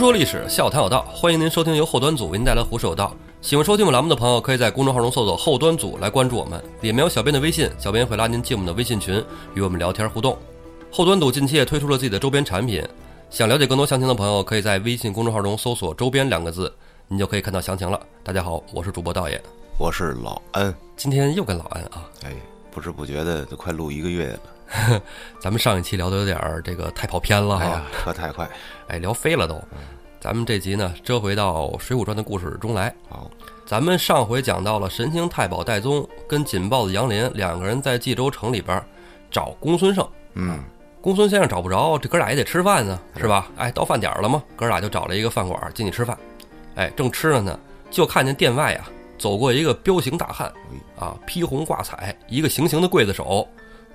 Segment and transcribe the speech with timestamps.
[0.00, 3.14] 说历史，笑谈有道，欢迎您收听由后端组为您带来《胡说有道》。
[3.46, 10.38] 喜欢收听我们栏目的朋友，可以在公众号中搜索“后端组”来关注我们，里面有小编的微信，小编会拉您进我们的微信群，与我们聊天互动。
[10.90, 12.82] 后端组近期也推出了自己的周边产品，
[13.28, 16.72] 想了解更多详情的朋友，可以在微信公众号中搜索“周边”两个字，
[17.06, 18.00] 您就可以看到详情了。
[18.24, 19.38] 大家好，我是主播道爷，
[19.78, 20.74] 我是老安。
[20.96, 22.32] 今天又跟老安啊，哎，
[22.70, 24.40] 不知不觉的都快录一个月了。
[25.40, 28.48] 咱们上一期聊的有点儿这个太跑偏了哈，车太快，
[28.88, 29.60] 哎，聊飞了都。
[30.20, 32.94] 咱们这集呢，折回到《水浒传》的故事中来。
[33.08, 33.30] 好，
[33.64, 38.84] 咱们上回讲到了神行太保戴宗跟紧豹子杨林两个人在冀州城里边
[39.30, 40.06] 找公孙胜。
[40.34, 40.62] 嗯，
[41.00, 43.50] 公孙先生找不着，这哥俩也得吃饭呢，是吧？
[43.56, 46.16] 哎，到饭点了嘛，哥俩就找了一个饭馆进去吃饭。
[46.74, 47.58] 哎，正吃着呢，
[47.90, 50.52] 就看见店外啊走过一个彪形大汉，
[50.98, 53.48] 啊，披红挂彩，一个行刑的刽子手。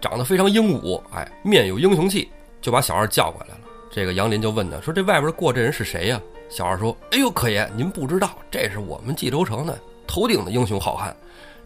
[0.06, 2.30] 长得非常英武，哎，面有英雄气，
[2.62, 3.62] 就把小二叫过来了。
[3.90, 11.16] 这个杨林就问他说：“这外边过这人是谁呀？”小二说：“哎呦，可爷，您不知道，这是我们冀州城的头顶的英雄好汉。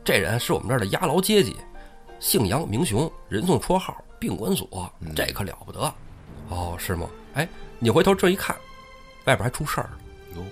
[0.06, 1.58] 这人是我们这儿的押牢阶级，
[2.22, 5.94] 姓杨名雄，人送绰号病关索，这可了不得。
[6.48, 7.10] 哦，是吗？
[7.34, 7.46] 哎，
[7.78, 8.56] 你回头这一看，
[9.26, 9.98] 外边还出事儿了。
[10.38, 10.44] 哟，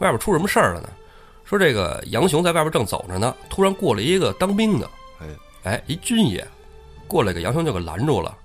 [0.00, 0.90] 外边出什么事儿了呢？
[1.46, 4.90] 说这个杨雄在外边正走着呢，突然过来一个当兵的，
[5.22, 5.26] 哎
[5.72, 6.46] 哎，一军爷。”
[7.06, 8.36] 过来，给杨雄就给拦住了。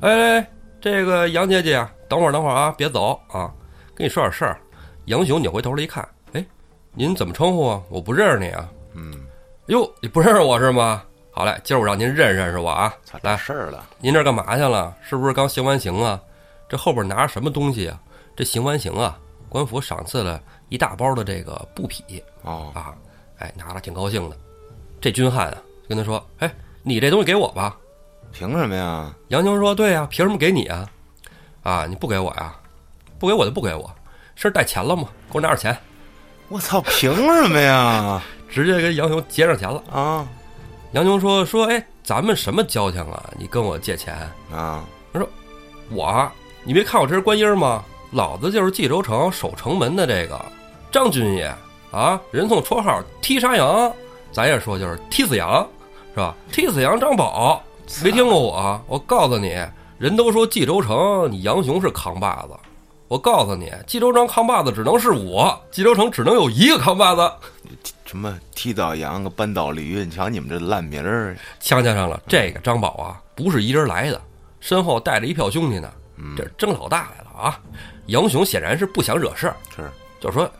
[0.00, 0.46] 哎，
[0.80, 3.52] 这个杨姐姐，等会儿，等会儿啊，别走啊，
[3.94, 4.60] 跟你说点事儿。
[5.06, 6.44] 杨雄扭回头来一看，哎，
[6.92, 7.82] 您怎么称呼啊？
[7.88, 8.68] 我不认识你啊。
[8.94, 9.26] 嗯。
[9.66, 11.02] 哟，你不认识我是吗？
[11.30, 12.94] 好嘞，今儿我让您认认识我啊。
[13.22, 13.86] 来，事儿了。
[14.00, 14.94] 您这干嘛去了？
[15.02, 16.20] 是不是刚行完刑啊？
[16.68, 18.00] 这后边拿着什么东西啊？
[18.34, 22.22] 这行完刑啊，官府赏赐了一大包的这个布匹。
[22.42, 22.70] 哦。
[22.74, 22.94] 啊，
[23.38, 24.36] 哎，拿了挺高兴的。
[25.00, 26.52] 这军汉啊，跟他说，哎。
[26.88, 27.76] 你这东西给我吧，
[28.30, 29.12] 凭什么呀？
[29.26, 30.88] 杨雄说：“对呀，凭什么给你啊？
[31.64, 32.54] 啊，你不给我呀？
[33.18, 33.92] 不给我就不给我，
[34.36, 35.08] 是带钱了吗？
[35.28, 35.76] 给我拿点钱。”
[36.48, 38.22] 我操，凭什么呀？
[38.48, 40.24] 直接跟杨雄结上钱了啊！
[40.92, 43.30] 杨雄说：“说，哎，咱们什么交情啊？
[43.36, 44.14] 你跟我借钱
[44.52, 45.28] 啊？”他说
[45.90, 46.30] ：“我，
[46.62, 47.84] 你没看我这是观音吗？
[48.12, 50.40] 老子就是冀州城守城门的这个
[50.92, 51.52] 张军爷
[51.90, 53.92] 啊，人送绰号踢沙羊，
[54.30, 55.68] 咱也说就是踢死羊。”
[56.16, 56.34] 是吧？
[56.50, 57.62] 踢死杨张宝，
[58.02, 58.80] 没听过我？
[58.86, 59.62] 我告诉你，
[59.98, 62.54] 人都说冀州城，你杨雄是扛把子。
[63.06, 67.30] 我告诉你，冀州城扛把子只能是我，冀州城只能有一个扛把子。
[68.06, 71.36] 什么踢倒杨个扳倒李，你瞧你们这烂名儿！
[71.60, 74.18] 枪架上了，这个张宝啊，不是一人来的，
[74.58, 75.92] 身后带着一票兄弟呢。
[76.34, 77.60] 这争老大来了啊！
[78.06, 80.50] 杨雄显然是不想惹事儿，是就说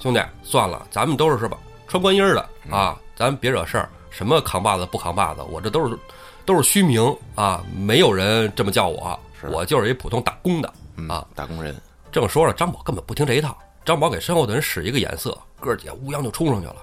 [0.00, 1.56] 兄弟，算了，咱们都是是吧？
[1.86, 3.88] 穿官衣的啊，咱别惹事儿。
[4.16, 5.98] 什么扛把子不扛把子，我这都是
[6.46, 7.64] 都是虚名啊！
[7.76, 9.18] 没有人这么叫我，
[9.50, 10.72] 我就是一普通打工的
[11.08, 11.74] 啊，打工人。
[12.12, 13.58] 正说着，张宝根本不听这一套。
[13.84, 16.76] 张宝给身后的人使一个眼色，哥几个乌泱就冲上去了，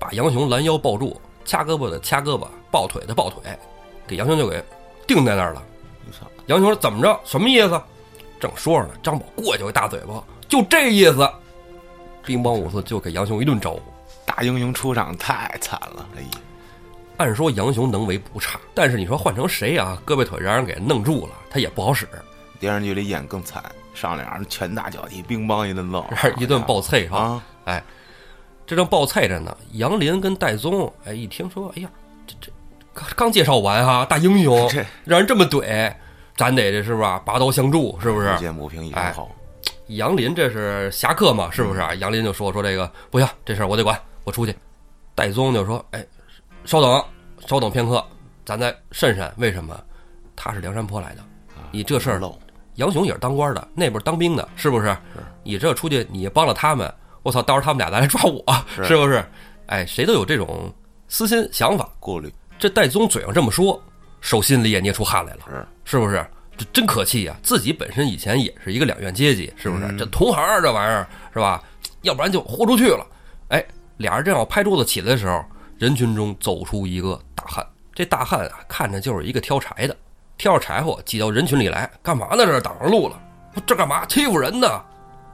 [0.00, 3.42] 把杨雄拦腰抱住，掐胳膊的掐胳膊，抱腿的抱腿，
[4.06, 4.64] 给杨雄就给
[5.06, 5.62] 定在那儿了。
[6.46, 7.20] 杨雄说：“怎么着？
[7.22, 7.78] 什么意思？”
[8.40, 11.30] 正说着呢，张宝过去就一大嘴巴，就这意思。
[12.24, 13.82] 兵帮五四就给杨雄一顿招呼。
[14.24, 16.28] 大英雄出场太惨了，哎呀！
[17.18, 20.00] 按说杨雄能为不差，但是你说换成谁啊？
[20.06, 22.08] 胳膊腿让人给弄住了，他也不好使。
[22.60, 23.62] 电视剧里演更惨，
[23.92, 26.06] 上脸拳打脚踢，乒 乓一顿揍，
[26.38, 27.42] 一顿暴啐哈。
[27.64, 27.82] 哎，
[28.66, 31.90] 这正暴啐着呢，杨林跟戴宗，哎，一听说，哎呀，
[32.24, 32.52] 这这
[32.94, 34.70] 刚刚介绍完哈，大英雄，
[35.04, 35.92] 让人这么怼，
[36.36, 37.98] 咱得这是不是拔刀相助？
[38.00, 38.36] 是不是？
[38.38, 39.30] 见不平一声吼。
[39.88, 41.50] 杨林这是侠客嘛？
[41.50, 41.80] 是不是？
[41.98, 44.54] 杨林就说说这个不行，这事儿我得管，我出去。
[45.16, 46.06] 戴宗就说，哎。
[46.68, 47.02] 稍等，
[47.46, 48.04] 稍等片刻，
[48.44, 49.74] 咱再审审为什么
[50.36, 51.22] 他是梁山泊来的？
[51.70, 52.20] 你这事儿，
[52.74, 54.94] 杨雄也是当官的，那边当兵的，是不是？
[55.42, 56.92] 你这出去，你帮了他们，
[57.22, 58.44] 我操，到时候他们俩再来抓我，
[58.86, 59.24] 是不是？
[59.68, 60.70] 哎，谁都有这种
[61.08, 62.30] 私心想法、顾虑。
[62.58, 63.82] 这戴宗嘴上这么说，
[64.20, 66.22] 手心里也捏出汗来了，是是不是？
[66.58, 67.34] 这真可气呀！
[67.42, 69.90] 自己本身以前也是一个两院阶级，是不是？
[69.96, 71.64] 这同行这玩意儿是吧？
[72.02, 73.06] 要不然就豁出去了。
[73.48, 73.64] 哎，
[73.96, 75.42] 俩人正要拍桌子起来的时候。
[75.78, 77.64] 人群中走出一个大汉，
[77.94, 79.96] 这大汉啊，看着就是一个挑柴的，
[80.36, 82.44] 挑着柴火挤到人群里来，干嘛呢？
[82.44, 83.16] 这挡上路了，
[83.64, 84.04] 这干嘛？
[84.06, 84.66] 欺负人呢？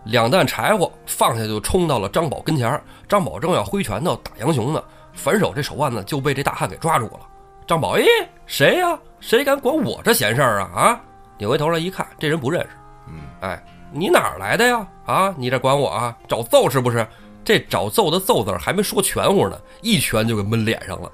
[0.05, 7.21] 两担柴火放下就冲到了张宝跟前张宝正要挥拳头打杨雄呢，反手这手腕子就被这大汉给抓住了。
[7.67, 8.03] 张宝，哎，
[8.45, 8.99] 谁呀？
[9.21, 10.71] 谁敢管我这闲事儿啊？
[10.75, 11.01] 啊！
[11.39, 12.69] 扭回头来一看，这人不认识。
[13.09, 14.87] 嗯，哎，你哪儿来的呀？
[15.07, 16.15] 啊，你这管我啊？
[16.29, 17.07] 找揍是不是？
[17.45, 21.13] 这找揍的揍字还没说全乎呢，一拳就给闷脸上了。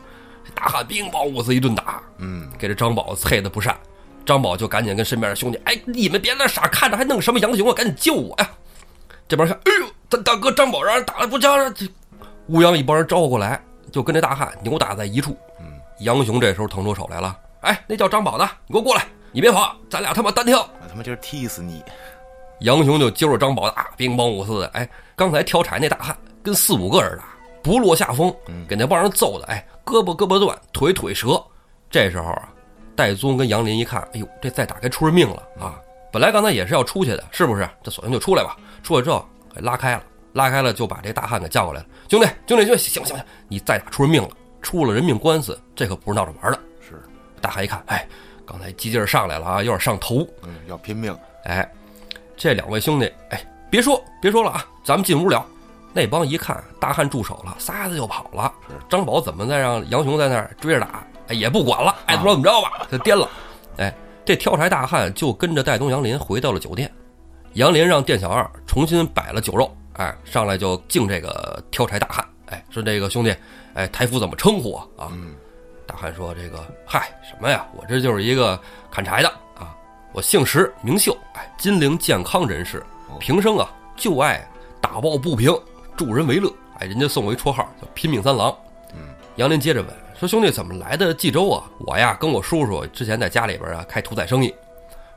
[0.55, 3.77] 大汉兵乓五子一顿打，嗯，给这张宝啐的不善。
[4.25, 7.73] 张宝就赶紧跟身边的兄弟：“哎，你们别那傻看着，还弄什么杨雄啊？
[7.75, 8.50] 赶紧救我呀！”
[9.27, 11.87] 这边看，哎呦，咱大哥张宝让人打的不行了，这
[12.49, 13.61] 乌央一帮人招呼过来，
[13.91, 15.37] 就跟这大汉扭打在一处。
[15.61, 15.67] 嗯，
[16.00, 20.61] 杨雄这时候腾出手来了，哎，那叫张宝的，你给我过来，你别跑，咱俩他妈单挑。
[20.61, 21.83] 我他妈就是踢死你！
[22.61, 27.25] 杨雄就揪着张宝的啊，乒乓五四的，哎，刚才挑柴那大汉跟四五个人打，
[27.62, 28.35] 不落下风，
[28.69, 31.43] 给那帮人揍的，哎，胳膊胳膊断，腿腿折。
[31.91, 32.49] 这时候啊，
[32.95, 35.81] 戴宗跟杨林一看，哎呦，这再打该出人命了啊！
[36.12, 37.69] 本来刚才也是要出去的，是不是？
[37.83, 38.57] 这索性就出来吧。
[38.83, 39.25] 出来之后
[39.55, 40.03] 给拉开了，
[40.35, 41.87] 拉开了就把这大汉给叫过来了。
[42.09, 44.29] 兄弟，兄弟，兄弟，行行行，你再打出人命了，
[44.61, 46.59] 出了人命官司，这可不是闹着玩的。
[46.81, 47.03] 是，
[47.41, 48.07] 大汉一看，哎，
[48.45, 50.27] 刚才激劲儿上来了啊，有点上头。
[50.43, 51.17] 嗯，要拼命。
[51.45, 51.69] 哎，
[52.41, 55.45] 这两位兄弟，哎，别说别说了啊，咱们进屋聊。
[55.93, 58.51] 那帮一看大汉住手了，撒子就跑了。
[58.89, 61.05] 张宝怎么再让杨雄在那儿追着打？
[61.29, 63.29] 哎，也不管了，爱怎么着怎么着吧，他颠了。
[63.77, 63.95] 哎，
[64.25, 66.91] 这挑柴大汉就跟着戴宗、杨林回到了酒店。
[67.53, 73.37] 杨林让店小二重新摆了酒肉，哎，上来就敬这个挑柴大汉，哎，说这个兄弟，
[73.75, 74.87] 哎，台夫怎么称呼啊？
[74.97, 75.13] 啊，
[75.87, 77.67] 大汉说这个，嗨，什么呀？
[77.77, 78.59] 我这就是一个
[78.91, 79.29] 砍柴的
[79.59, 79.77] 啊，
[80.15, 81.30] 我姓石，名秀，哎，
[81.61, 82.83] 金陵健康人士，
[83.19, 84.43] 平生啊就爱
[84.81, 85.55] 打抱不平，
[85.95, 88.57] 助人为乐，哎，人家送我一绰号叫拼命三郎。
[88.95, 89.01] 嗯，
[89.37, 91.71] 杨林接着问说，兄弟怎么来的冀州啊？
[91.81, 94.55] 我呀跟我叔叔之前在家里边啊开屠宰生意。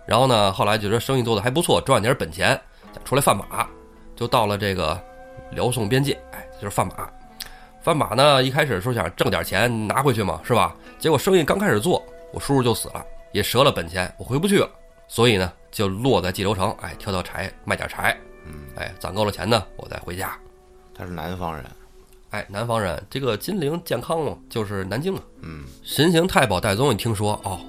[0.06, 2.60] 然后呢，后来觉得生意做的还不错，赚点本钱，
[3.06, 3.66] 出来贩马，
[4.13, 5.01] 就到了这个
[5.51, 7.10] 辽宋边界，哎，就是贩马。
[7.81, 10.75] 贩马呢，一开始说想挣点钱拿回去嘛，是吧？
[11.00, 12.04] 结果生意刚开始做，
[12.34, 13.01] 我叔叔就死了，
[13.31, 14.69] 也折了本钱，我回不去了。
[15.07, 20.34] 所以呢，就落在济州城，哎，挑挑柴，卖点柴，嗯，哎，攒够了钱呢，我再回家。
[20.96, 21.66] 他是南方人，
[22.30, 25.22] 哎，南方人，这个金陵健康嘛，就是南京啊。
[25.42, 27.60] 嗯，神行太保戴宗一听说，哦，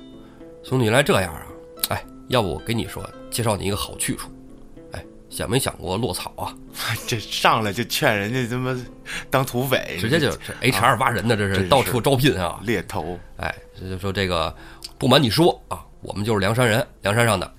[0.63, 1.47] 兄弟原来这样啊，
[1.89, 2.05] 哎。
[2.29, 4.31] 要不我给你说，介绍你一个好去处，
[4.93, 6.57] 哎，想没想过落草啊？
[7.07, 8.75] 这上来就劝人家他妈
[9.29, 13.19] 当土匪，直接就是 HR 挖人的，这是到处招聘啊，猎头。
[13.37, 14.57] 哎，就说这个，
[14.97, 17.53] 不瞒你说啊，我们就是梁山人，梁山上的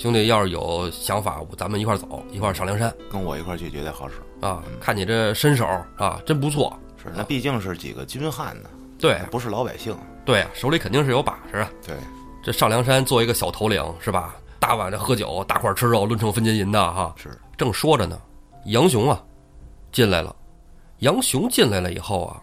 [0.00, 4.64] 兄弟，要是有想法，咱们一块走，一块上梁山，跟我一块去绝对好使啊！
[4.80, 5.66] 看你这身手
[5.98, 6.74] 啊，真不错。
[6.96, 9.94] 是，那毕竟是几个军汉呢，对，不是老百姓，
[10.24, 11.94] 对，手里肯定是有把式啊，对。
[12.42, 14.36] 这上梁山做一个小头领是吧？
[14.58, 17.14] 大晚上喝酒，大块吃肉，论成分金银的哈。
[17.18, 18.18] 是，正说着呢，
[18.64, 19.22] 杨雄啊
[19.92, 20.34] 进来了。
[21.00, 22.40] 杨雄进来了以后啊，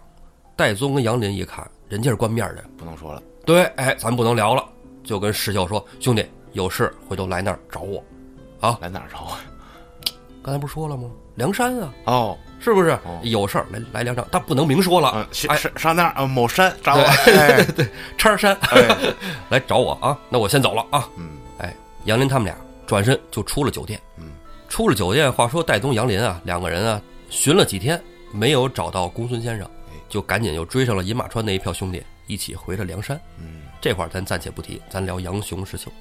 [0.55, 3.23] 戴宗跟杨林一看，人家是官面的，不能说了。
[3.47, 4.63] 对，哎，咱不能聊了，
[5.03, 6.23] 就跟石秀说：“兄弟，
[6.57, 8.03] 有事回头来那儿找我，
[8.59, 9.37] 啊，来哪儿找我？
[10.41, 11.07] 刚才不是说了吗？
[11.35, 11.93] 梁山啊。
[12.05, 14.25] 哦。”是不是有事儿来来梁山？
[14.31, 15.27] 但不能明说了。
[15.31, 17.03] 上上那儿啊，某山找我。
[17.23, 18.57] 对对对，叉山
[19.49, 20.17] 来找我啊！
[20.27, 21.07] 那我先走了啊。
[21.17, 21.71] 嗯，哎，
[22.05, 22.57] 杨林他们俩
[22.87, 24.01] 转身就出了酒店。
[24.17, 24.31] 嗯，
[24.67, 26.99] 出了酒店，话说戴宗、杨林啊，两个人啊，
[27.29, 28.01] 寻了几天
[28.31, 29.69] 没有找到公孙先生，
[30.09, 33.15] 就赶紧又追上了饮马川那一票兄弟，一起回了梁山。
[33.37, 35.91] 嗯，这块咱暂且不提，咱聊杨雄、石秀。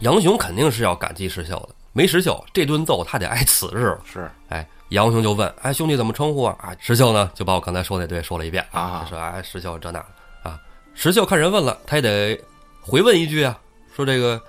[0.00, 3.96] 杨雄肯定是要感激石秀的，没石秀这顿揍他得挨此日。
[4.04, 4.66] 是，哎。
[4.90, 9.98] 杨雄就问：“哎，兄弟怎么称呼啊？”啊，石秀呢就把我刚才说那对说了一遍啊，说：“哎，石秀这那
[10.42, 10.58] 啊。”
[10.96, 12.40] 石秀看人问了，他也得
[12.80, 13.58] 回问一句啊，
[13.94, 14.40] 说：“这个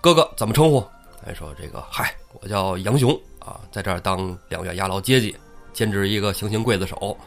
[0.00, 0.78] 哥哥怎么称呼？”
[1.26, 3.10] 哎，说：“这个嗨，我叫杨雄
[3.40, 5.36] 啊，在这儿当两院押牢接济，
[5.72, 7.18] 兼职一个行刑刽子手，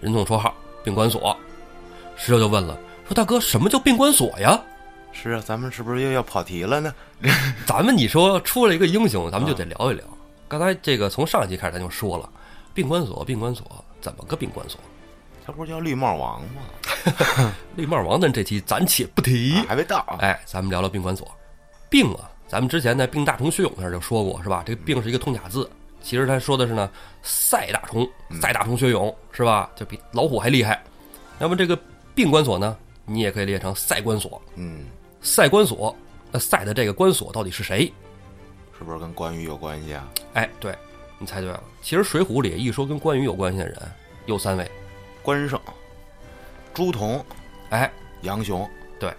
[0.00, 1.36] 人送绰号病关锁。”
[2.16, 4.58] 石秀就问了，说：“大哥，什么叫病关锁呀？”
[5.14, 6.94] 是啊，咱们是不是又要跑题了呢？
[7.64, 10.04] 咱们你说出了一个英雄，咱们就得聊一聊。
[10.48, 12.28] 刚才这个从上一集开始咱就说了，
[12.74, 13.64] 病关锁，病关锁，
[14.00, 14.78] 怎么个病关锁？
[15.46, 17.52] 他不是叫绿帽王吗？
[17.76, 20.04] 绿帽王，咱这期暂且不提，还没到。
[20.20, 21.30] 哎，咱们聊聊病关锁。
[21.88, 24.62] 病啊，咱们之前在《病大虫血涌》那儿就说过，是吧？
[24.66, 25.70] 这个病是一个通假字，
[26.02, 26.90] 其实他说的是呢，
[27.22, 28.08] 赛大虫，
[28.40, 29.70] 赛大虫血涌，是吧？
[29.76, 30.82] 就比老虎还厉害。
[31.38, 31.78] 那么这个
[32.14, 34.40] 病关锁呢，你也可以列成赛关锁。
[34.56, 34.84] 嗯，
[35.24, 35.96] 赛关索，
[36.30, 37.90] 那赛的这个关索到底是谁？
[38.78, 40.06] 是不是跟关羽有关系啊？
[40.34, 40.76] 哎，对，
[41.18, 41.62] 你猜对了。
[41.80, 43.76] 其实《水浒》里一说跟关羽有关系的人
[44.26, 44.70] 有三位：
[45.22, 45.58] 关胜、
[46.74, 47.22] 朱仝，
[47.70, 47.90] 哎，
[48.20, 48.68] 杨雄。
[49.00, 49.10] 对，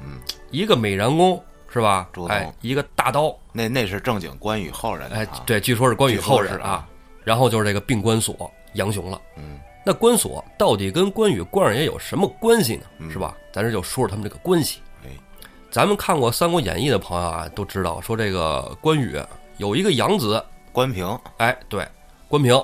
[0.00, 0.20] 嗯，
[0.52, 2.08] 一个美髯公是吧？
[2.12, 5.10] 朱仝，一个大刀，那那是正经关羽后人。
[5.10, 6.88] 哎，对，据说是关羽后人啊。
[7.24, 9.20] 然后就是这个病关索杨雄了。
[9.36, 13.10] 嗯，那关索到底跟关羽关二爷有什么关系呢？
[13.10, 13.36] 是吧？
[13.52, 14.80] 咱这就说说他们这个关系。
[15.70, 19.20] 咱们看过《三国演义》的朋友啊，都知道说这个关羽
[19.58, 20.42] 有一个养子。
[20.72, 21.86] 关平，哎，对，
[22.28, 22.62] 关平，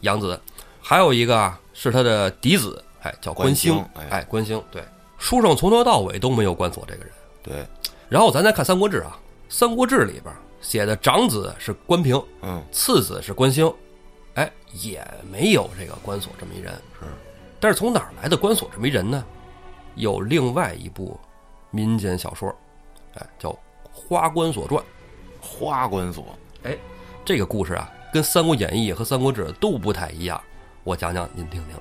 [0.00, 0.40] 养子，
[0.80, 4.82] 还有一个啊是他的嫡子，哎，叫关兴，哎，关兴，对，
[5.18, 7.12] 书上从头到尾都没有关索这个人，
[7.42, 7.66] 对。
[8.08, 9.18] 然后咱再看《三国志》啊，
[9.54, 13.72] 《三国志》里边写的长子是关平，嗯，次子是关兴，
[14.34, 16.72] 哎，也没有这个关索这么一人。
[17.00, 17.06] 是，
[17.58, 19.24] 但是从哪儿来的关索这么一人呢？
[19.96, 21.18] 有另外一部
[21.78, 22.52] 民间小说，
[23.14, 23.50] 哎，叫
[23.92, 24.82] 《花关索传》。
[25.40, 26.24] 花关索，
[26.64, 26.76] 哎，
[27.24, 30.40] 这个故事啊，跟《三国演义》和《三国志》都不太一样。
[30.82, 31.76] 我讲讲您听听。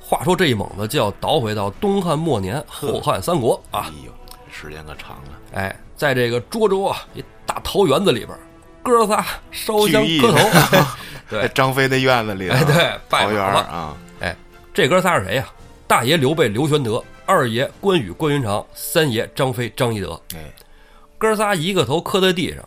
[0.00, 3.80] 话说这一猛子就要倒回到东汉末年，后汉三国啊。
[3.80, 4.12] 哎呦，
[4.50, 5.38] 时间可长了。
[5.52, 8.38] 哎，在这个涿州啊一大桃园子里边，
[8.82, 10.38] 哥仨烧香磕头。
[11.28, 13.60] 对在张飞的院子里啊，哎，对，拜桃园码了。
[13.60, 14.34] 啊，哎，
[14.72, 15.46] 这哥仨是谁呀？
[15.86, 20.20] 大爷刘备、刘玄德，二爷关羽、关云长，三爷张飞、张翼德。
[20.34, 20.52] 哎，
[21.16, 22.62] 哥仨一个头磕在地上，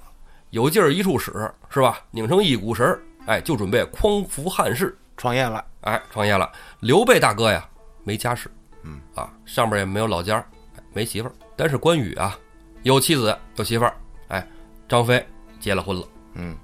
[0.49, 1.31] 有劲儿一处使，
[1.69, 1.99] 是吧？
[2.09, 6.51] 拧成一股绳儿，哎，就准备匡扶汉室，创业了，哎，创业了。
[6.79, 7.67] 刘备大哥呀，
[8.03, 8.49] 没家室，
[8.81, 10.43] 嗯啊，上边也没有老家
[10.91, 11.31] 没媳妇儿。
[11.55, 12.37] 但是关羽啊，
[12.81, 13.93] 有妻子，有媳妇儿，
[14.29, 14.47] 哎，
[14.87, 15.23] 张飞
[15.59, 16.07] 结了婚了。
[16.33, 16.57] 嗯，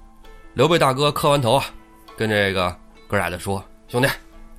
[0.54, 1.64] 刘备大哥磕完头啊，
[2.16, 4.08] 跟这个哥俩就说：“兄弟，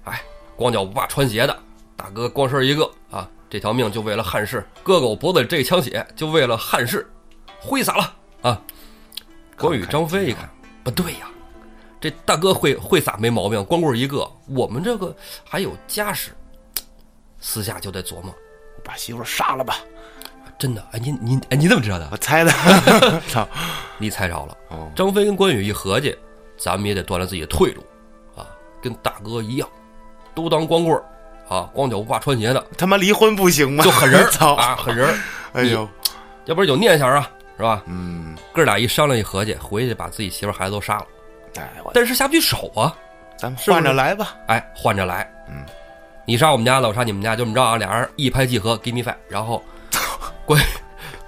[0.05, 0.21] 哎，
[0.55, 1.57] 光脚不怕穿鞋的，
[2.05, 7.11] 大哥光身一个啊，这条命就为了汉室，哥哥我脖子里这枪血就为了汉室，
[7.59, 8.13] 挥洒了。
[8.43, 8.61] 啊！”
[9.57, 10.47] 关羽、张飞一看，
[10.83, 11.27] 不对呀，
[11.99, 16.29] 这大哥会会洒没毛病，光棍一个，我们这个还有家室，
[17.39, 18.31] 私下就得琢磨，
[18.83, 19.77] 把媳妇杀了吧，
[20.59, 22.07] 真的，哎，您您哎，你怎么知道的？
[22.11, 22.17] 我？
[22.17, 22.51] 猜的，
[23.27, 23.47] 操，
[23.97, 24.55] 你猜着了。
[24.69, 26.15] 哦，张飞跟关羽一合计，
[26.55, 27.81] 咱们也得断了自己的退路，
[28.35, 28.45] 啊，
[28.79, 29.67] 跟大哥一样，
[30.35, 31.03] 都当光棍儿，
[31.47, 33.83] 啊，光脚不怕穿鞋的，他妈离婚不行吗？
[33.83, 34.23] 就狠人
[34.57, 35.15] 啊，狠人儿，
[35.53, 35.87] 哎呦，
[36.45, 37.81] 要不然有念想啊，是吧？
[37.85, 41.05] 嗯，哥俩一商量一合计，回去把自己媳妇孩子都杀了，
[41.57, 42.95] 哎，但是下不去手啊，
[43.37, 45.65] 咱们换着来吧，哎，换着来，嗯，
[46.25, 49.63] 你杀我们家的，我杀你们家，就这么着啊，俩人一拍即合，give me five，然后
[50.45, 50.61] 关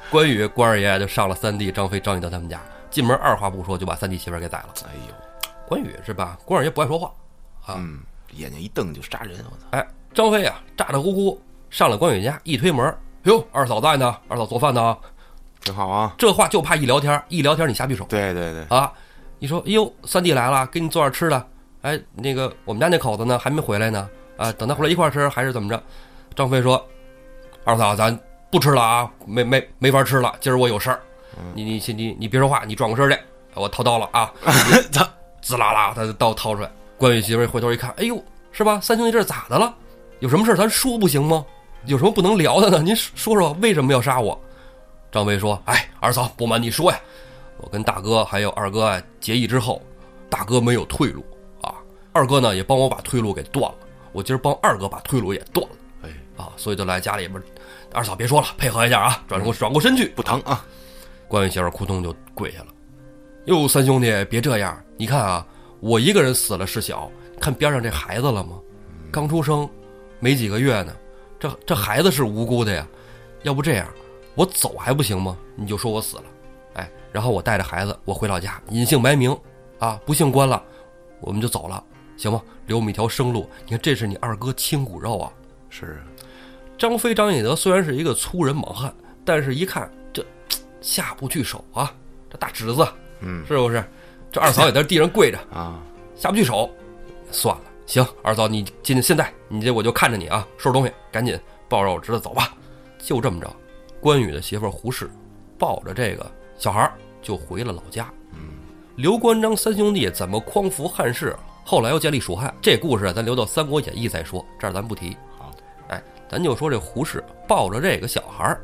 [0.09, 2.59] 关羽关二爷就上了三弟张飞、张翼德他们家，
[2.89, 4.69] 进门二话不说就把三弟媳妇给宰了。
[4.85, 5.13] 哎呦，
[5.67, 6.37] 关羽是吧？
[6.45, 7.07] 关二爷不爱说话，
[7.65, 7.99] 啊，嗯，
[8.33, 9.85] 眼睛一瞪就杀人，我操，哎，
[10.17, 12.91] 张飞啊，咋咋呼呼上了关羽家，一推门，
[13.25, 14.97] 哟，二嫂在呢，二嫂做饭呢。
[15.61, 18.91] 挺好啊，这话就怕一聊天，一聊天你下匕首对对对，啊！
[19.37, 21.47] 你说，哎呦，三弟来了，给你做点吃的。
[21.83, 24.09] 哎，那个我们家那口子呢，还没回来呢。
[24.37, 25.79] 啊，等他回来一块吃，还是怎么着？
[26.35, 26.83] 张飞说
[27.63, 28.19] ：“二嫂，咱
[28.49, 30.99] 不吃了啊，没没没法吃了，今儿我有事儿。
[31.53, 33.15] 你你你你别说话，你转过身去，
[33.53, 34.33] 我掏刀了啊！
[34.91, 35.07] 他，
[35.43, 36.71] 滋啦啦，他的刀掏出来。
[36.97, 38.19] 关羽媳妇回头一看，哎呦，
[38.51, 38.79] 是吧？
[38.81, 39.71] 三兄弟这是咋的了？
[40.19, 41.45] 有什么事儿咱说不行吗？
[41.85, 42.81] 有什么不能聊的呢？
[42.81, 44.39] 您说说为什么要杀我？
[45.11, 46.99] 张飞说：“哎，二嫂，不瞒你说呀，
[47.57, 49.81] 我跟大哥还有二哥啊结义之后，
[50.29, 51.23] 大哥没有退路
[51.61, 51.75] 啊，
[52.11, 53.77] 二哥呢也帮我把退路给断了，
[54.11, 57.41] 我今儿帮二哥把退路也断了哎，啊，所以就来家里边，
[57.93, 60.09] 二嫂别说了，配合一下啊，转过转过身去。
[60.09, 60.65] 不疼啊，
[61.27, 62.67] 关羽媳妇儿扑通就跪下了。
[63.45, 65.45] 哟，三兄弟别这样，你看啊，
[65.79, 67.09] 我一个人死了事小，
[67.39, 68.59] 看边上这孩子了吗？
[69.09, 69.67] 刚出生，
[70.19, 70.95] 没几个月呢，
[71.39, 72.87] 这这孩子是无辜的呀。
[73.43, 73.87] 要不这样，
[74.35, 75.37] 我走还不行吗？
[75.55, 76.23] 你就说我死了，
[76.73, 79.35] 哎，然后我带着孩子，我回老家隐姓埋名，
[79.79, 80.61] 啊，不姓关了，
[81.21, 81.83] 我们就走了，
[82.17, 82.41] 行吗？
[82.65, 83.49] 留我们一条生路。
[83.65, 85.31] 你看，这是你二哥亲骨肉啊。
[85.69, 86.01] 是，
[86.77, 88.93] 张飞、张翼德虽然是一个粗人莽汉，
[89.23, 90.25] 但是一看这
[90.81, 91.93] 下不去手啊，
[92.29, 92.87] 这大侄子
[93.19, 93.83] 嗯是不是？
[94.31, 95.79] 这二嫂也在地上跪着，啊，
[96.15, 96.69] 下不去手，
[97.31, 101.39] 算了，行，二嫂你今现在你这我就看着你啊，收拾东西，赶紧
[101.69, 102.53] 抱着我侄子走吧。
[102.99, 103.49] 就这么着，
[104.01, 105.09] 关羽的媳妇胡氏
[105.57, 108.13] 抱着这个小孩儿就回了老家。
[108.97, 115.15] 刘关张三兄弟怎么匡扶汉室，后来又建立蜀汉，这故事啊咱留到《三国演义》再说，这儿咱不提。
[115.37, 115.49] 好，
[115.87, 118.61] 哎，咱就说这胡氏抱着这个小孩儿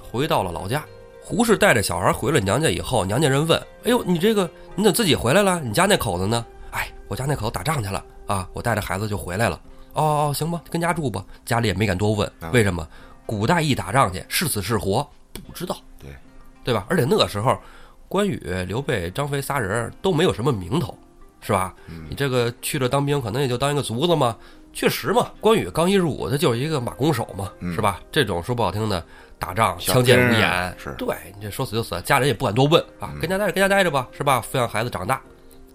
[0.00, 0.84] 回到了老家。
[1.20, 5.58] 胡氏带着小孩回了娘家以后，娘家人问：“哎呦，你这个你怎么自己回来了？
[5.58, 9.60] 你家那口子呢？”哎，我家那口子打仗去了啊，我带着孩子就回来了。
[9.92, 11.24] 哦哦，行吧，跟家住吧。
[11.44, 12.86] 家里也没敢多问，为什么？
[13.26, 16.10] 古代一打仗去，是死是活不知道，对，
[16.62, 16.84] 对吧？
[16.90, 17.56] 而且那个时候，
[18.08, 20.96] 关羽、刘备、张飞仨人都没有什么名头，
[21.40, 21.74] 是吧？
[22.08, 24.36] 你这个去了当兵，可能也就当一个卒子嘛。
[24.72, 28.00] 确实嘛，关羽刚一入伍，他就是一个马弓手嘛，是吧？
[28.10, 29.04] 这种说不好听的，
[29.38, 34.42] 打仗小枪剑无眼，是对你这说死就死，家人也不敢多问啊，跟家待着，跟家待着吧，是吧？
[34.52, 35.22] 抚养孩子长大，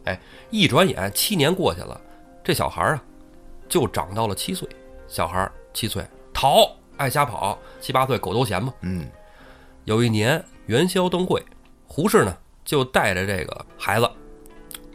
[0.03, 1.99] 哎，一转眼七年过去了，
[2.43, 3.03] 这小孩儿啊，
[3.67, 4.67] 就长到了七岁。
[5.07, 8.73] 小孩儿七岁，逃，爱瞎跑，七八岁狗都嫌嘛。
[8.81, 9.09] 嗯，
[9.85, 11.43] 有一年元宵灯会，
[11.87, 14.09] 胡适呢就带着这个孩子，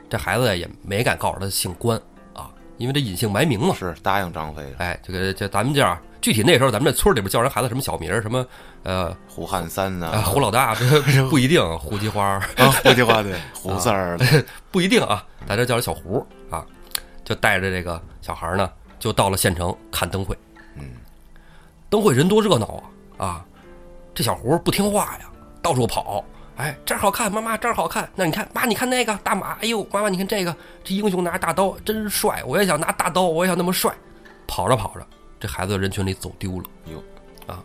[0.08, 2.00] 这孩子也没敢告诉他姓关
[2.32, 3.74] 啊，因为这隐姓埋名嘛。
[3.74, 8.46] 是答应张飞了，哎，这个这咱们这儿具体那时候咱们这村里边叫人孩子什么小名儿，什么
[8.84, 16.64] 呃胡汉三呐、啊胡老大，这不一定，胡姬花啊，胡姬花对，胡三儿的， 不一定啊，咱这叫人小胡啊，
[17.24, 20.36] 就带着这个小孩呢，就到了县城看灯会。
[20.76, 20.84] 嗯，
[21.88, 22.82] 灯会人多热闹
[23.16, 23.46] 啊啊！
[24.14, 25.30] 这小胡不听话呀，
[25.62, 26.24] 到处跑。
[26.56, 28.08] 哎，这儿好看，妈妈这儿好看。
[28.14, 30.54] 那你看，妈你看那个大马，哎呦，妈妈你看这个，
[30.84, 33.92] 这英雄拿大刀真帅，我也想拿大刀，我也想那么帅。
[34.46, 35.04] 跑着跑着，
[35.40, 36.64] 这孩子在人群里走丢了。
[36.86, 37.02] 哟，
[37.52, 37.62] 啊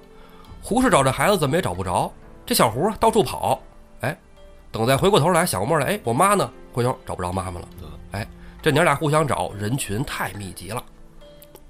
[0.64, 2.12] 胡适找这孩子怎么也找不着，
[2.46, 3.62] 这小胡啊到处跑，
[4.02, 4.18] 哎，
[4.72, 6.50] 等再回过头来想过来，哎，我妈呢？
[6.74, 7.68] 回头找不着妈妈了，
[8.12, 8.28] 哎，
[8.62, 10.84] 这娘俩互相找，人群太密集了，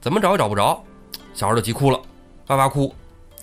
[0.01, 0.81] 怎么找也找不着，
[1.33, 1.99] 小孩就急哭了，
[2.47, 2.93] 哇哇哭，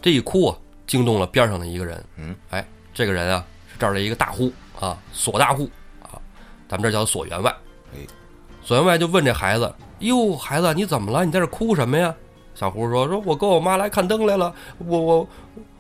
[0.01, 5.71] 这一哭啊，惊动了边上的一个人，嗯，哎，这个人啊是这儿的一个大户啊，锁大户
[6.03, 6.19] 啊，
[6.69, 7.55] 咱们这儿叫锁员外，
[7.95, 7.99] 哎，
[8.63, 11.25] 锁员外就问这孩子，哟，孩子你怎么了？
[11.25, 12.15] 你在这哭什么呀？
[12.55, 15.29] 小胡说：“说我跟我妈来看灯来了，我我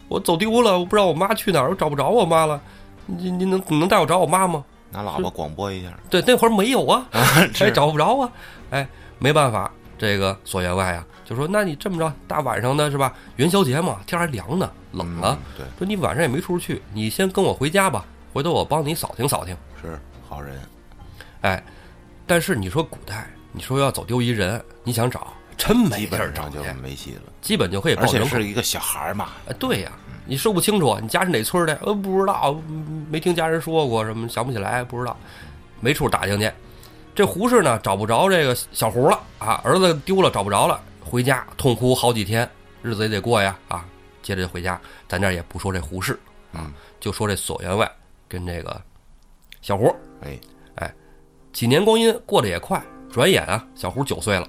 [0.08, 2.60] 我走丢了，我不知道我妈去哪儿，我找不着我妈了。
[3.06, 4.62] 你你能你能带我找我妈吗
[5.02, 8.32] 拿喇叭广播一下，？”对，那会儿没有啊，哎，是找不着啊，
[8.70, 8.88] 哎，
[9.18, 13.12] 没办法，这个锁员外啊就说：“那你这么着，大晚上的是吧？
[13.36, 15.36] 元宵节嘛，天还凉呢，冷啊。
[15.36, 19.56] 嗯，对，说你晚上也没处去，你先跟我回家吧，回头我帮你扫听扫听。
[19.82, 19.98] 是
[20.28, 20.56] 好人，
[21.40, 21.62] 哎，
[22.26, 29.90] 但是你说古代，你说要走丢一人，你想找，真没基地儿找去，没戏了，基本就可以报而且是一个小孩儿嘛，哎，对呀，
[30.26, 31.78] 你说不清楚，你家是哪村的？
[31.82, 35.16] 呃，不知道，嗯没听家人说过，什么想不起来，不知道，
[35.80, 36.50] 没处打听去。
[37.14, 42.48] 这胡适呢，找不着这个小胡了啊，儿子丢了，找不着了，回家痛哭好几天，
[42.82, 43.84] 日子也得过呀啊。
[44.22, 46.18] 接着就回家，咱这儿也不说这胡适，
[46.52, 47.90] 啊，就说这索员外
[48.28, 48.82] 跟这个
[49.62, 49.86] 小胡。
[50.22, 50.38] 哎
[50.74, 50.92] 哎，
[51.52, 54.48] 几年光阴过得也快，转眼啊，小胡九岁了，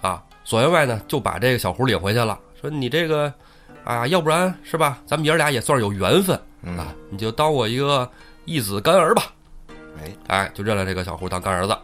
[0.00, 3.32] 啊，索员外呢就把这个小胡领回去了，说你这个
[3.84, 8.08] 啊，要不然是吧，咱们爷儿俩也算是有缘分嗯，啊，你就当我一个
[8.44, 9.24] 义子干儿吧，
[9.98, 11.76] 哎，哎，就认了这个小胡当干儿子，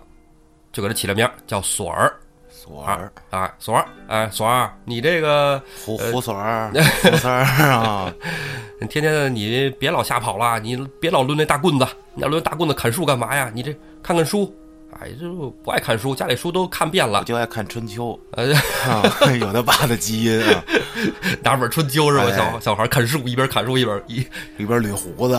[0.73, 2.15] 就给他起了名叫锁儿
[2.49, 6.71] 锁儿，啊，锁儿，哎，锁儿，你这个胡胡锁儿，
[7.03, 8.13] 胡三儿啊，
[8.81, 13.51] 你天天的你别老瞎跑了，你别老抡那大棍子，你要抡大棍子砍树干嘛呀？
[13.55, 14.53] 你这看看书，
[15.01, 18.55] 哎，这不爱看书，家里书都看遍我了，就爱看春秋呃，
[18.89, 19.03] 啊，
[19.39, 20.65] 有他爸的基因啊，
[21.43, 22.25] 拿本春秋是吧？
[22.25, 24.27] 哎小小孩看书，一边看书一边一
[24.59, 25.35] 一边捋胡子，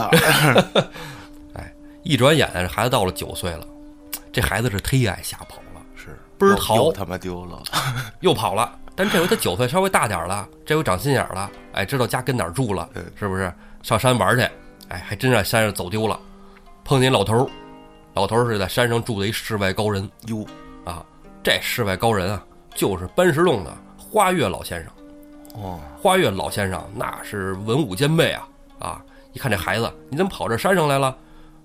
[1.53, 3.65] 哎一转眼，这孩子到了九岁了，
[4.31, 7.61] 这孩子是忒爱瞎跑了，是倍儿淘他妈丢了，
[8.21, 8.71] 又跑了。
[8.95, 13.53] 但这回他九岁，稍微大点儿了，这回长心眼儿了，哎，知道家跟哪儿住了嗯，是不是？
[13.83, 14.41] 上山玩去，
[14.89, 16.19] 哎，还真让山上走丢了，
[16.83, 17.47] 碰见老头儿，
[18.17, 20.43] 老头儿是在山上住的一世外高人哟，
[20.83, 21.05] 啊。
[21.43, 24.91] 这世外高人啊，就是搬石洞的花月老先生。
[25.53, 28.47] 哦，花月老先生那是文武兼备啊
[28.79, 29.01] 啊！
[29.33, 31.15] 一看这孩子，你怎么跑这山上来了？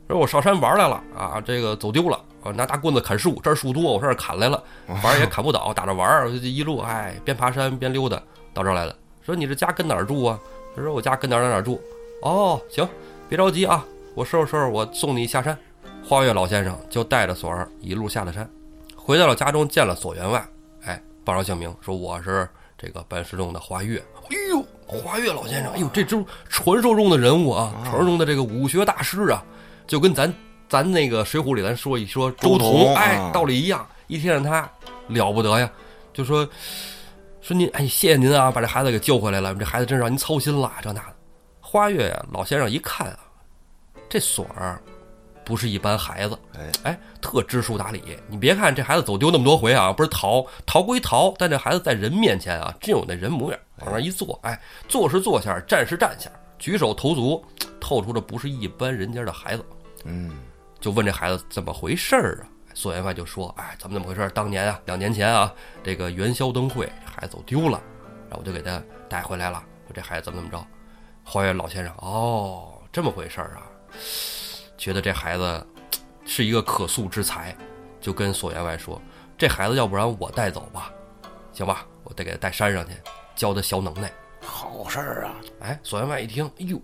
[0.08, 4.62] 说我上山玩来了啊，这个走丢了，啊拿大棍子砍树，这儿树多，我上这儿砍来了，
[5.02, 8.94] 反正也 砍不倒，打着玩儿，就一路哎边爬山边溜达到这儿来了。
[9.22, 10.38] 说你这家跟哪儿住啊？
[10.76, 11.80] 他说我家跟哪儿哪儿哪儿住。
[12.22, 12.86] 哦，行，
[13.28, 13.84] 别着急啊，
[14.14, 15.58] 我收拾收拾，我送你下山。
[16.04, 18.48] 花月老先生就带着锁儿一路下了山，
[18.96, 20.46] 回到了家中，见了锁员外，
[20.84, 24.02] 哎，报上姓名，说我是这个办事中的花月。
[24.28, 29.42] 哎呦，花月老先生，哎呦，这就是传说中的人物啊，传说中的这个武学大师啊，
[29.86, 30.32] 就跟咱
[30.68, 33.86] 咱那个《水浒》里咱说一说周周同，哎啊，道理一样。
[34.08, 34.68] 一听见他
[35.06, 35.70] 了不得呀，
[36.12, 36.46] 就说
[37.40, 41.14] 说您，哎，谢谢您啊，把这孩子给救回来了，这孩子真让您操心了，这那的。
[41.60, 43.18] 花月呀，老先生一看啊，
[44.10, 44.82] 这锁儿
[45.44, 48.18] 不是一般孩子，哎，哎，特知书达理。
[48.28, 57.44] 你别看这孩子走丢那么多回啊，不是逃逃归逃，但这孩子在人面前啊，真有那人模样，往那儿一坐，哎，坐是坐下，站是站下，举手投足，
[57.80, 59.64] 透出的不是一般人家的孩子。
[60.04, 60.30] 嗯，
[60.80, 62.48] 就问这孩子怎么回事儿啊？
[62.74, 64.30] 宋员外就说：“哎，怎么怎么回事儿？
[64.30, 65.52] 当年啊，两年前啊，
[65.84, 67.82] 这个元宵灯会，这孩子走丢了，
[68.30, 69.62] 然后我就给他带回来了。
[69.86, 70.66] 说这孩子怎么怎么着？”
[71.22, 73.68] 花园老先生，哦，这么回事儿啊，
[74.82, 75.64] 觉得这孩子
[76.24, 77.56] 是一个可塑之才，
[78.00, 79.00] 就跟索员外说
[79.38, 80.90] ：“这孩子要不然我带走吧，
[81.52, 81.86] 行吧？
[82.02, 82.92] 我得给他带山上去，
[83.36, 84.10] 教他学能耐。”
[84.42, 86.82] 好事儿啊，哎，索员外一听，哎呦，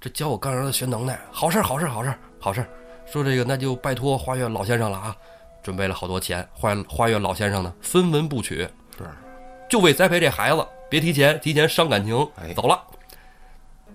[0.00, 2.68] 这教我干儿子学能耐，好事儿，好事儿，好事儿，好事儿。
[3.06, 5.16] 说这个那就拜托花月老先生了啊，
[5.62, 6.44] 准备了好多钱。
[6.52, 9.08] 花花月老先生呢，分文不取，是
[9.70, 12.52] 就为栽培这孩子，别提钱，提钱伤感情哎。
[12.52, 12.82] 走了，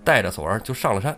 [0.02, 1.14] 带着锁儿就上了山。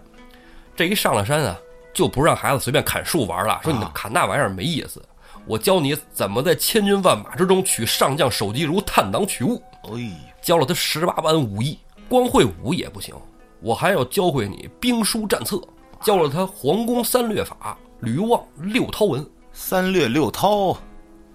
[0.74, 1.56] 这一上了山啊，
[1.92, 5.02] 就不让孩子随便砍树玩了，说你啊砍那玩意儿没意思。
[5.46, 9.60] 我教你怎么在千军万马之中取上将首级如探囊取物。
[9.84, 10.10] 哎，
[10.42, 13.14] 教了他十八般武艺，光会武也不行，
[13.60, 15.60] 我还要教会你兵书战策，
[16.02, 19.26] 教了他皇宫三略法、吕望六韬文。
[19.52, 20.76] 三略六韬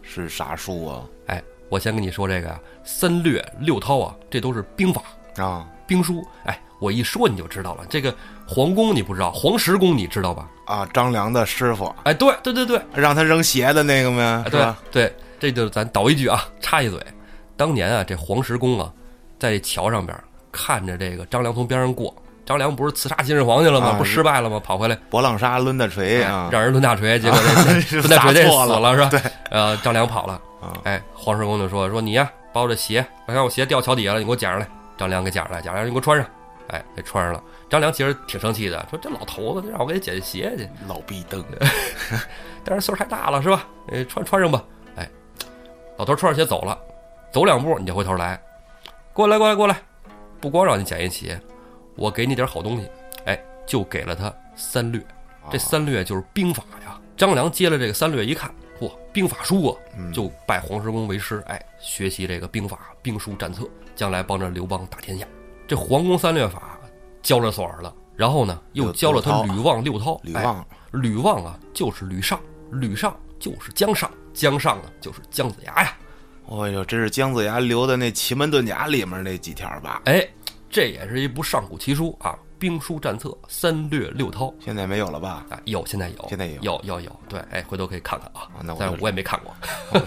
[0.02, 1.04] 是啥书啊？
[1.28, 5.02] 哎，我先跟你说这个呀，三略六韬啊，这都是兵法、
[5.38, 6.24] 啊兵书。
[6.46, 7.84] 哎，我一说你就知道了。
[7.89, 8.13] 这个
[8.48, 10.48] 皇宫你不知道，黄石公你知道吧？
[10.65, 14.43] 啊，张良的师傅哎，对对对对，让他扔鞋的那个吗？
[14.45, 14.74] 哎对？
[14.91, 17.00] 对，这就咱倒一句啊，插一嘴，
[17.58, 18.91] 当年啊，这黄石公啊，
[19.39, 20.15] 在桥上边
[20.52, 22.13] 看着这个张良从边上过，
[22.45, 23.88] 张良不是刺杀秦始皇去了吗？
[23.89, 24.60] 啊不失败了吗？
[24.63, 27.39] 跑回来，博浪沙抡大锤啊，让人抡大锤，结果
[27.89, 29.10] 这 大锤这死了了是吧？
[29.10, 29.19] 对，
[29.50, 34.67] 呃，张良跑了啊，哎，黄石公就说说你呀，把我这鞋，我看我鞋掉桥底下了，你给我捡上来。
[34.98, 36.26] 张良给捡上来，捡上来你给我穿上，
[36.69, 37.43] 哎，给穿上了。
[37.69, 41.43] 张良其实挺生气的，说这老头子让我给他捡鞋去，老逼灯，
[42.63, 43.67] 但是岁数太大了是吧？
[43.91, 44.63] 哎，穿穿上吧。
[44.95, 45.10] 哎，
[45.97, 46.78] 老头穿上鞋走了，
[47.32, 48.41] 走两步你就回头来，
[49.13, 49.82] 过来过来过来，
[50.39, 51.39] 不光让你捡一鞋，
[51.95, 52.89] 我给你点好东西。
[53.25, 55.01] 哎，就给了他三略，
[55.51, 56.99] 这三略就是兵法呀。
[57.17, 59.78] 张良接了这个三略一看，嚯，兵法书啊，
[60.13, 65.25] 就拜黄石公为师，哎，学习这个兵法、兵书战策，将来帮着刘邦打天下。
[65.67, 66.80] 这皇宫三略法
[67.21, 70.15] 教了索尔了，然后呢，又六教了他吕望六韬。
[70.15, 72.39] 哎吕望吕望啊，就是吕尚，
[72.71, 75.97] 吕尚就是姜尚，姜尚呢，就是姜子牙呀。
[76.49, 80.04] 哎呦，这是姜子牙留的那奇门遁甲里面那几条吧？
[80.06, 80.25] 哎，
[80.69, 85.43] 这也是一部上古奇书啊，兵书战策三略六韬现在没有了吧？
[85.49, 88.47] 啊，有现在有，现在有有有有，对，哎，回头可以看看啊。
[88.56, 89.54] 啊那我但是我也没看过。
[89.99, 90.01] 哦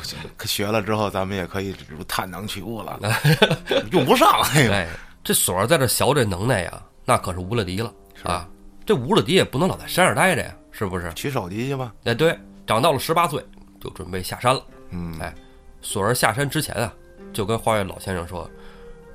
[0.44, 2.98] 学了之后，咱们也可以如探囊取物了，
[3.92, 4.40] 用不上。
[4.54, 4.88] 哎呦，哎，
[5.28, 8.48] 这锁儿在这学这能耐呀，那可是无了敌了啊！
[8.86, 11.12] 这无了敌也不能老在山上待着呀，是不是？
[11.12, 11.92] 取手机去吧。
[12.04, 12.34] 哎，对，
[12.66, 13.44] 长到了十八岁
[13.78, 14.62] 就准备下山了。
[14.88, 15.34] 嗯，哎，
[15.82, 16.90] 锁儿下山之前啊，
[17.30, 18.50] 就跟花月老先生说，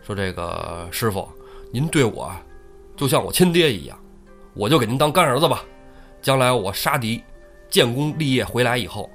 [0.04, 1.28] 说这个师傅，
[1.72, 2.40] 您对我啊，
[2.96, 4.00] 就像我亲爹一样，
[4.54, 5.64] 我就给您当干儿子吧。
[6.22, 7.24] 将来我杀敌、
[7.72, 9.10] 建功立业回来以后，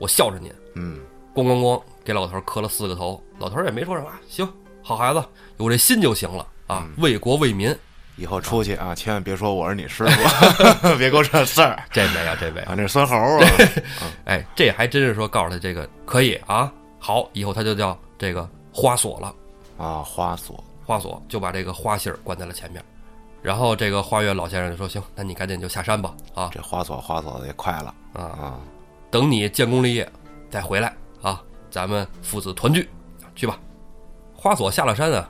[0.00, 0.52] 我孝顺您。
[0.74, 0.98] 嗯，
[1.32, 3.22] 咣咣咣，给老头儿磕了四个头。
[3.38, 5.22] 老头儿也没说什么，啊行，好孩子，
[5.60, 7.76] 有这心就行了啊，为国为民。
[8.16, 12.74] 以后出去啊，千万别说我是你师傅， 别给我惹事儿这位啊，这没有啊！。
[12.76, 13.46] 那是孙猴啊，
[14.26, 19.34] 哎，这还真是说告诉他这个可以啊，好，以后他就叫这个花锁了。
[19.78, 22.84] 啊，花锁花锁就把这个花信儿关在了前面，
[23.40, 28.60] 然后这个花月老先生就说：“行，那你赶紧就下山吧，啊这花锁花锁的也快了啊，啊！
[29.10, 30.06] 等你建功立业
[30.50, 32.86] 再回来啊，咱们父子团聚，
[33.34, 33.58] 去吧。”
[34.36, 35.28] 花锁下了山啊，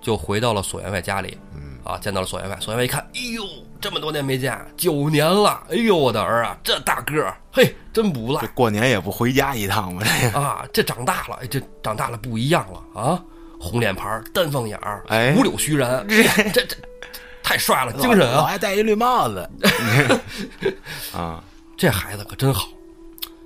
[0.00, 2.56] 就回到了索员外家里，嗯啊，见到了索员外。
[2.60, 3.42] 索员外一看，哎呦，
[3.80, 10.02] 这么多年没见，九年了，哎呦，我的儿啊，这大个儿，嘿，真不赖这过年也不回家一趟吗？
[10.04, 13.22] 这个啊，这长大了，哎，这长大了不一样了啊，
[13.60, 16.76] 红脸盘儿，丹凤眼儿，哎五柳须髯，这这这
[17.42, 18.42] 太帅了， 精神啊！
[18.42, 19.50] 我还戴一绿帽子
[21.16, 21.42] 啊！
[21.76, 22.68] 这孩子可真好。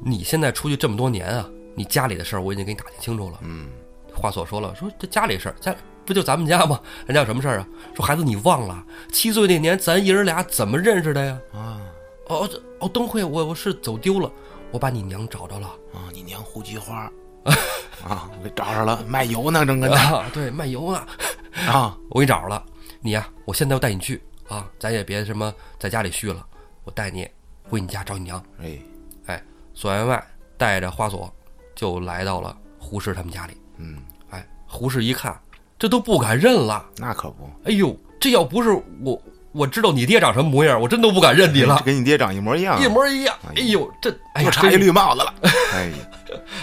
[0.04, 3.38] 你现在出去这么多年啊，你家里的事儿我已经给你打听清楚了。
[3.42, 3.68] 嗯，
[4.12, 5.72] 话所说了，说这家里事儿，家
[6.04, 6.80] 不就咱们家吗？
[7.06, 7.66] 人家有什么事儿啊？
[7.94, 11.38] 说孩子你忘了，七岁那年咱爷儿俩怎么认识的呀？
[11.52, 11.80] 啊
[12.28, 14.30] 哦哦，灯会我我是走丢了，
[14.70, 16.08] 我把你娘找着了啊！
[16.12, 17.10] 你娘胡菊花
[18.02, 21.06] 啊，我给找着了，卖油呢，正跟那啊，对，卖油呢，
[21.70, 22.64] 啊我给你找着了。
[23.00, 26.46] 你呀、我现在要带你去啊，咱也别什么在家里续了，
[26.84, 27.28] 我带你
[27.68, 28.42] 回你家找你娘。
[28.62, 28.78] 哎，
[29.26, 29.42] 哎，
[29.74, 30.24] 索员外
[30.56, 31.30] 带着花锁
[31.74, 33.56] 就来到了胡适他们家里。
[33.76, 33.98] 嗯，
[34.30, 35.38] 哎，胡适一看，
[35.82, 36.86] 这都不敢认了。
[36.96, 38.70] 那可不，哎呦，这要不是
[39.04, 43.36] 我，我知道你爹长什么模样，我真都不敢认你了这，跟你爹长一模一样，一模一样。
[43.48, 45.34] 哎呦，这哎呀，差一绿帽子了。
[45.74, 45.96] 哎呀，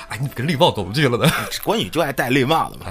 [0.07, 1.29] 哎，你跟绿帽怎么去了呢？
[1.65, 2.85] 关羽就爱戴绿帽子嘛，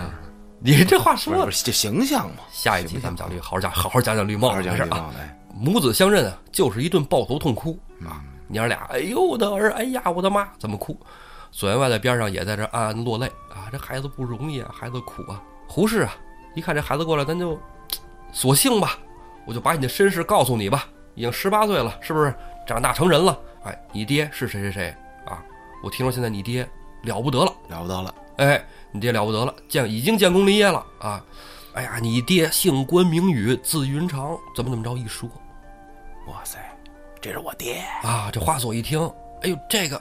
[0.61, 1.51] 你这话说的。
[1.65, 2.43] 这形象嘛？
[2.53, 5.11] 下一集咱们讲绿，好好讲，好好讲讲绿帽子的事啊。
[5.59, 8.21] 母子相认啊，就是一顿抱头痛哭啊！
[8.49, 10.95] 娘俩，哎呦我的儿，哎呀我的妈，怎么哭？
[11.51, 13.73] 左员外在边上也在这暗暗落泪啊！
[13.73, 15.41] 这孩子不容易啊，孩子苦啊。
[15.69, 16.17] 胡适啊，
[16.55, 17.61] 一看这孩子过来，咱就
[18.33, 18.99] 索性吧，
[19.47, 20.89] 我就把你的身世告诉你吧。
[21.15, 22.35] 已经十八岁了，是不是？
[22.67, 23.39] 长大成人了。
[23.65, 24.95] 哎，你爹是谁谁谁
[25.27, 25.43] 啊？
[25.83, 26.69] 我听说现在你爹
[27.03, 27.53] 了不得了。
[27.69, 31.25] 了不得了，哎，你爹了不得了，建已经建功立业了啊！
[31.75, 35.29] 哎呀，你爹姓关名羽，字云长，怎么怎么着一说
[36.27, 36.59] 哇塞，
[37.21, 39.01] 这是我爹，啊，这花锁一听，
[39.43, 40.01] 哎呦，这个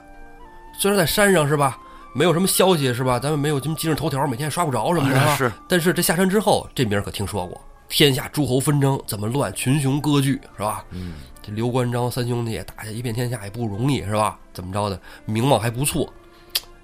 [0.77, 1.77] 虽然在山上是吧，
[2.17, 5.35] 没有什么消息是吧，咱们没有什么今日头条，每天也刷不着什么的啊。
[5.35, 10.83] 是，但是这下山之后，这名儿可听说过，天下诸侯纷争怎么乱，群雄割据是吧？
[10.89, 14.39] 嗯，这刘关张三兄弟打下一片天下也不容易是吧？
[14.51, 16.11] 怎么着的，名望还不错。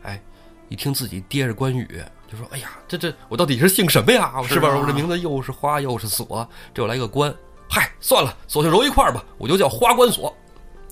[0.04, 0.22] 哎，
[0.69, 2.00] 一听自己爹是关羽，
[2.32, 4.32] 就说：“哎呀，这这我到底是姓什么呀？
[4.48, 4.69] 是吧？
[4.78, 7.34] 我这名字又是花又是锁，这又来个关，
[7.67, 10.32] 嗨，算了，索性揉一块儿吧，我就叫花关锁。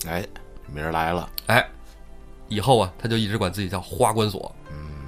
[0.08, 0.26] 哎，
[0.66, 1.64] 名儿来了，哎，
[2.52, 4.54] 以后啊，他就一直管自己叫花关锁。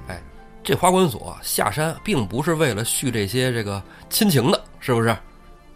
[0.07, 0.21] 哎，
[0.63, 5.15] 这花关锁下山并不是为了续这些这个亲情的，是不是？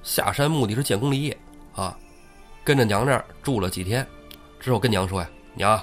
[0.02, 1.38] 下山目的是建功立业
[1.76, 1.96] 啊，
[2.64, 4.06] 跟着娘这儿住了几天，
[4.60, 5.80] 之后跟娘说呀：“娘，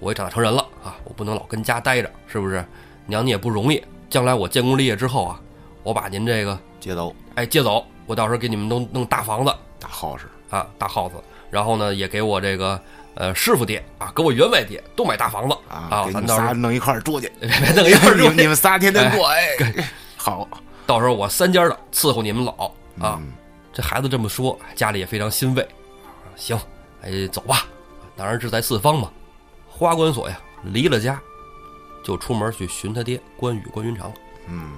[0.00, 2.64] 我也长大成人了啊，我不能老跟家待着，是不是？
[3.06, 5.40] 娘你也不容易，将来我建功立业之后啊，
[5.82, 11.12] 我把您这个接走哎接走，我到时候给你们弄弄大房子，大 house，啊，大 house，
[11.48, 12.80] 然后呢，也给我这个
[13.14, 17.30] 呃师傅爹啊，给我员外爹都买大房子啊，咱到时候仨弄一块儿住去，
[17.74, 19.56] 弄一块儿住 你们仨天天过，哎，
[20.16, 20.48] 好
[20.86, 22.52] 到时候我三家的伺候你们老
[23.00, 23.18] 啊。
[23.20, 23.32] 嗯
[23.72, 25.62] 这孩子这么说，家里也非常欣慰。
[25.62, 26.58] 啊行，
[27.02, 27.64] 哎，走吧，
[28.16, 29.08] 当然志在四方嘛。
[29.68, 31.18] 花关锁呀，离了家，
[32.04, 34.14] 就出门去寻他爹关羽关云长了。
[34.48, 34.72] 嗯，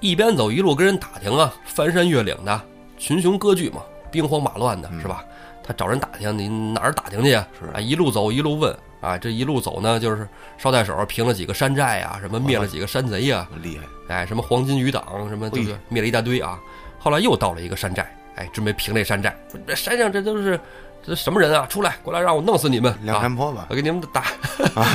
[0.00, 2.60] 一边走一路跟人打听啊，翻山越岭的，
[2.98, 3.80] 群雄割据嘛，
[4.12, 5.24] 兵荒马乱的，是吧？
[5.66, 7.46] 他找人打听，你哪儿打听去啊？
[7.58, 15.50] 是啊，一路走一路问啊，这一路走呢，就是捎带手平了几个山寨啊，什么灭了几个山贼呀，厉害，哎，什么黄金余党，什么？
[15.88, 16.58] 灭了一大堆啊。
[16.98, 19.36] 后来又到了一个山寨，哎，准备平这山寨。
[19.66, 20.58] 这山上这都是
[21.04, 21.66] 这什么人啊？
[21.66, 22.92] 出来，过来，让我弄死你们！
[22.92, 24.24] 啊梁山泊吧我，给你们打，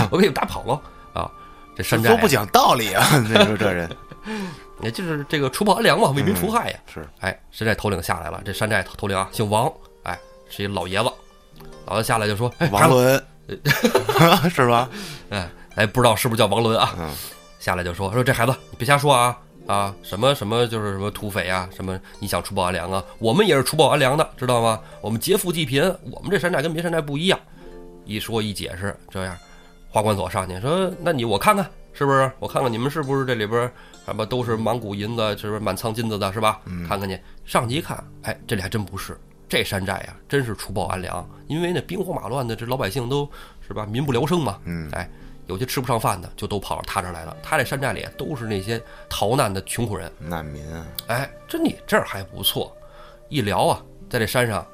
[0.09, 0.81] 我给你们打 跑了
[1.13, 1.31] 啊！
[1.75, 3.07] 这山寨不讲道理啊！
[3.23, 3.89] 你说这人
[4.81, 6.79] 也就是这个除暴安良嘛，为民除害呀。
[6.93, 9.71] 是哎，山寨头领下来了，这山寨头领啊，姓王，哎，
[10.51, 11.09] 是一老爷子。
[11.87, 13.23] 老爷子下来就说：“哎，王伦，
[14.53, 14.87] 是吧？
[15.29, 16.93] 哎哎，不知道是不是叫王伦啊？
[16.99, 17.09] 嗯，
[17.59, 19.37] 下来就说说这孩子，你别瞎说啊
[19.67, 19.95] 啊！
[20.03, 23.03] 什么什么就是什么土匪啊，什么你想除暴安良啊？
[23.19, 24.79] 我们也是除暴安良的，知道吗？
[25.01, 27.39] 我们劫富济贫，我们这山寨跟别山寨不一样。
[28.03, 29.37] 一说一解释，这样，
[29.89, 32.29] 花冠所上去说：那你我看看是不是？
[32.39, 33.71] 我看看你们是不是这里边
[34.05, 36.59] 什么都是满谷银子，是不是满仓金子的，是吧？
[36.87, 39.17] 看看去，上去一看，哎，这里还真不是。
[39.51, 44.57] 这山寨呀、真是除暴安良，因为那兵荒马乱的，这老百姓都是吧，民不聊生嘛。
[44.63, 45.09] 嗯哎，
[45.47, 47.35] 有些吃不上饭的，就都跑到他这儿来了。
[47.43, 50.09] 他这山寨里都是那些逃难的穷苦人。
[50.17, 52.73] 难民啊，哎，这你这儿还不错，
[53.27, 54.65] 一聊啊，在这山上，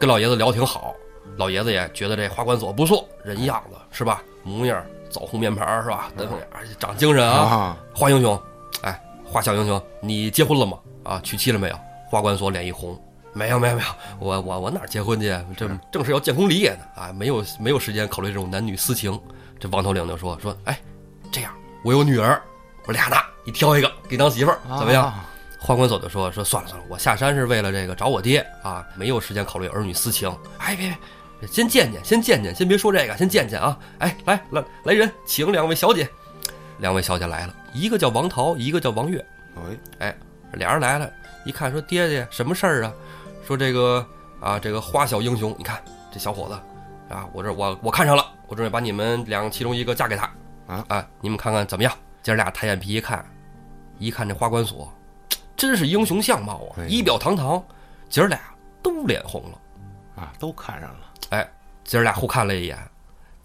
[0.00, 0.92] 跟老爷子聊挺好。
[1.36, 4.24] 老爷子也觉得这花关锁不错，人样子是吧？
[4.42, 6.10] 模样枣红面盘儿是吧？
[6.16, 7.38] 等而且长精神啊。
[7.38, 8.36] 啊，花英雄，
[8.82, 10.80] 哎，花小英雄，你结婚了吗？
[11.04, 11.78] 啊，娶妻了没有？
[12.10, 12.96] 花关锁脸一红，
[13.34, 15.28] 没有没有没有，我我我哪儿结婚去？
[15.56, 19.20] 这正是要建功立业呢啊，没有没有时间考虑这种男女私情。
[19.58, 20.78] 这王头领就说说，哎，
[21.30, 21.52] 这样
[21.84, 22.40] 我有女儿，
[22.86, 25.04] 我俩呢，你挑一个给当媳妇儿，怎么样？
[25.04, 25.26] 啊？
[25.58, 30.30] 花关锁就说说算了算了，我下山是为了这个找我爹啊，没有时间考虑儿女私情。
[30.58, 30.94] 哎，别
[31.40, 33.78] 别，先见见，先见见，先别说这个，先见见啊！
[33.98, 36.08] 哎，来来来人，请两位小姐。
[36.78, 39.24] 两位小姐来了，一个叫王桃，一个叫王月。
[39.56, 40.16] 哎，哎，
[40.52, 41.10] 俩人来了，
[41.46, 42.92] 一看说爹爹什么事儿啊？
[43.44, 44.04] 说这个
[44.40, 50.24] 啊，这个花小英雄，你看这小伙子啊，我这我我看上了，我准备把你们俩其中一个嫁给他
[50.66, 51.92] 啊啊，你们看看怎么样？
[52.22, 53.24] 姐儿俩抬眼皮一看，
[53.98, 54.90] 一看这花关锁，
[55.56, 57.62] 真是英雄相貌啊，对仪表堂堂，
[58.08, 58.40] 姐儿俩
[58.82, 59.58] 都脸红了。
[60.16, 61.48] 啊，都看上了，哎，
[61.82, 62.78] 姐儿俩互看了一眼，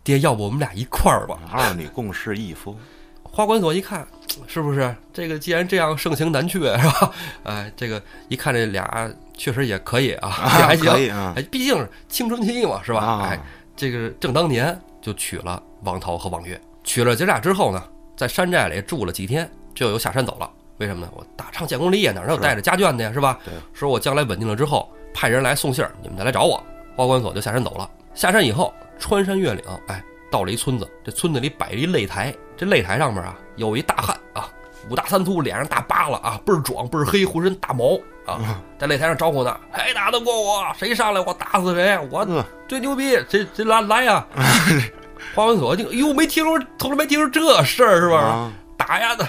[0.04, 1.40] 爹，要不我们俩一块儿吧？
[1.52, 2.78] 二女共侍一夫，
[3.24, 4.08] 花关锁一看，
[4.48, 5.40] 是不是这个？
[5.40, 7.12] 既然这样盛情难却，是吧？
[7.44, 10.28] 哎，这个一看这俩确实也可以啊，
[10.60, 11.00] 也还行可。
[11.00, 13.00] 以啊，哎，毕竟是青春期嘛，是吧？
[13.00, 13.40] 啊哎，
[13.76, 17.82] 这个正当年就娶了王涛和王月，娶了姐俩之后呢，
[18.18, 20.52] 在山寨里住了几天，就又下山走了。
[20.78, 21.12] 为什么呢？
[21.16, 23.14] 我大昌建功立业，哪有带着家眷的呀？
[23.14, 23.40] 是吧？
[23.46, 26.62] 对，说我将来稳定了之后，派人来送信儿，你们再来找我。
[26.98, 27.90] 花关锁就下山走了。
[28.14, 34.50] 下山以后，穿山越岭，哎，到了一村子，这村子里摆着一擂台，这擂台上面啊，有一大汉啊，
[34.90, 40.66] 五大三粗，脸上大疤了啊，倍儿壮，倍儿黑，浑身大毛啊，在擂台上招呼呢，谁打得过我？
[40.78, 41.98] 谁上来我打死谁？
[42.10, 44.26] 我呃最牛逼，谁谁来来呀？
[45.36, 48.18] 花文锁一听，哎呦，没听说，从来没听说这事儿是吧？
[48.18, 49.28] 啊，打呀的，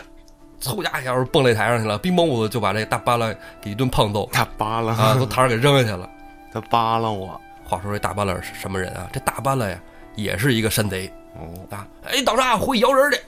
[0.61, 6.09] 凑家伙蹦擂台上去了，乒乓屋子就把这大巴拉给一顿胖揍大扒拉啊，从台上给扔下去了。
[6.53, 9.09] 他扒拉我，话说这大巴拉是什么人啊？
[9.13, 9.79] 这大巴拉呀，
[10.15, 11.87] 也是一个山贼哦，啊！
[12.05, 13.19] 哎，等着啊，会摇人的。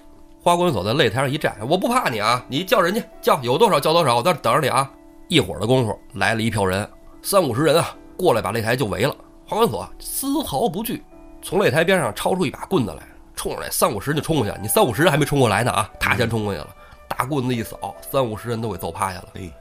[0.43, 4.91] 花关锁在擂台上一站，我不怕你啊，你叫人家叫有多少叫多少，我在这等着你啊！
[5.29, 6.89] 一会儿的功夫，来了一票人，
[7.23, 9.15] 三五十人啊，过来把擂台就围了。
[9.47, 11.01] 花关锁丝毫不惧，
[11.43, 13.03] 从擂台边上抄出一把棍子来，
[13.37, 14.59] 冲着来三五十人就冲过去了。
[14.61, 16.69] 你三五十人还没冲过来呢啊，他先冲过去了，
[17.07, 19.29] 大棍子一扫，三五十人都给揍趴下了。
[19.35, 19.53] 哎，厉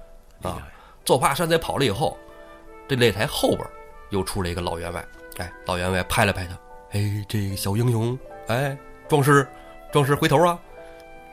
[0.42, 0.62] 啊害，
[1.06, 2.18] 揍趴山贼跑了以后，
[2.88, 3.62] 这擂台后边
[4.10, 5.06] 又出来一个老员外，
[5.38, 6.58] 哎，老员外拍了拍他，
[6.94, 8.18] 哎，这个小英雄，
[8.48, 8.76] 哎，
[9.08, 9.48] 壮士，
[9.92, 10.60] 壮士回头啊，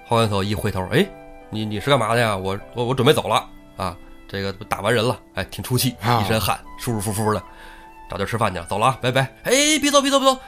[0.09, 1.07] 花关锁一回头，哎，
[1.51, 2.35] 你你是干嘛的呀？
[2.35, 3.94] 我我我准备走了啊，
[4.27, 7.42] 这个打完人了，哎，挺出气，啊一身汗，舒舒服服的，
[8.09, 9.31] 找地儿吃饭去，走了啊，拜拜。
[9.42, 10.40] 哎，别走别走别走，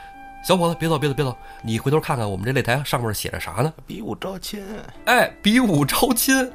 [0.43, 3.71] 小伙子别走别走别走，你回头看看我们这擂台上面写着啥呢？
[3.87, 4.65] 比武招亲，
[5.05, 6.51] 哎，比武招亲，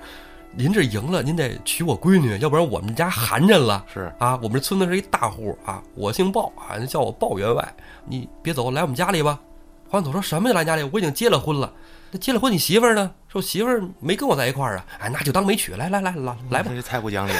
[0.56, 3.86] 您这赢了，您得娶我闺女，要不然我们家寒碜了。
[3.94, 7.76] 是啊，我们这村子是一大户啊，我姓鲍啊，你叫我鲍员外。
[8.04, 9.40] 你别走，来我们家里吧。
[9.88, 10.82] 黄总说什么就来家里？
[10.92, 11.72] 我已经结了婚了。
[12.16, 13.12] 那结了婚，你媳妇儿呢？
[13.28, 14.86] 说媳妇儿没跟我在一块儿啊。
[15.00, 15.74] 哎，那就当没娶。
[15.74, 17.40] 来来来来来吧，这太不讲理了。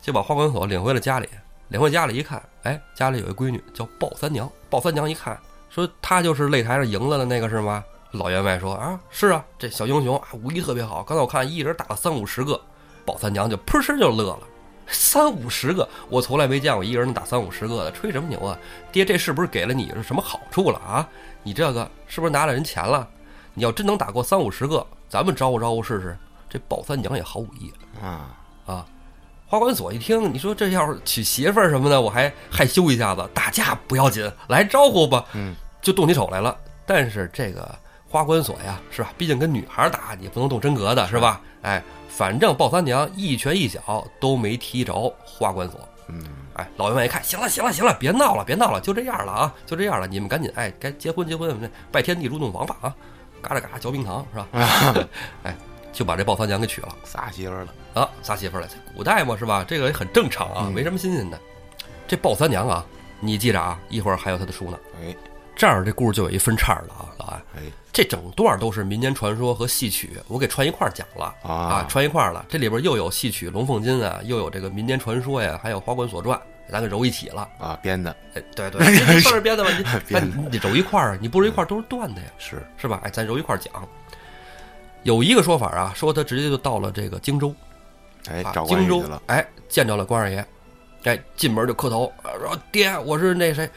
[0.00, 1.28] 就把花关锁领回了家里。
[1.68, 4.50] 领回家里一看，哎，家里有一闺女叫鲍三娘。
[4.70, 7.84] 鲍三娘一看，说她就是擂台上赢了的那个是吗？
[8.12, 11.02] 老员外说啊，是啊，这小英雄啊，武艺特别好。
[11.02, 12.58] 刚才我看一人打了三五十个，
[13.04, 14.40] 鲍三娘就噗嗤就乐了。
[14.86, 18.56] 三五十个，我从来没见过一个人能打三五十个的，吹什么牛啊？
[18.90, 21.06] 爹，这是不是给了你什么好处了啊？
[21.42, 23.06] 你这个是不是拿了人钱了？
[23.54, 26.16] 你要真能打过三五十个，咱们招呼招呼试试。
[26.48, 28.36] 这鲍三娘也好武艺啊，
[28.66, 28.86] 啊！
[29.46, 36.56] 花管所一听，你说这要是娶媳妇儿什么的，我还害羞一下子，打架不要紧，来招呼吧，嗯，就动起手来了。
[36.86, 37.72] 但是这个
[38.08, 39.12] 花管所呀，是吧？
[39.18, 41.40] 毕竟跟女孩打，你不能动真格的，是吧？
[41.62, 45.80] 哎，反正鲍三娘一拳一脚都没踢着花管所。
[46.08, 52.94] 嗯，哎，老员外一看，行了行了行了，别闹了别闹了，就这样了啊，就这样了，你们赶紧哎，该结婚结婚，拜天地入洞房吧啊，
[53.44, 54.48] 嘎啦嘎啦嚼冰糖是吧？
[55.44, 55.56] 哎，
[55.92, 56.88] 就把这鲍三娘给娶了。
[57.04, 59.64] 仨媳妇儿了，啊，仨媳妇儿了，古代嘛是吧？
[59.66, 61.38] 这个也很正常啊，嗯没什么新鲜的。
[62.08, 62.84] 这鲍三娘啊，
[63.20, 64.78] 你记着啊，一会儿还有她的书呢。
[65.00, 65.14] 哎
[65.56, 72.44] 这儿这故事就有一分叉了啊，老安，哎这整段都是民间传说和戏曲，我给串一块儿讲了啊串一块儿了。
[72.48, 76.36] 这里边又有戏曲《龙凤金》啊，又有这个民间传说呀，还有《花冠锁传》，
[76.70, 77.48] 咱给揉一起了。
[77.58, 78.80] 啊，编的哎，对对，
[79.20, 79.70] 算是编的吧？
[79.76, 82.28] 你 编你得揉一块儿啊，你不揉一块儿都是断的呀。
[82.38, 83.00] 是是吧？
[83.04, 83.72] 哎，咱揉一块儿讲。
[85.02, 87.54] 有一个说法啊，说他直接就到了这个荆州，
[88.28, 90.44] 啊，哎找荆州了，，哎，见着了关二爷，
[91.04, 93.68] 哎，进门就磕头，啊说爹，我是那谁，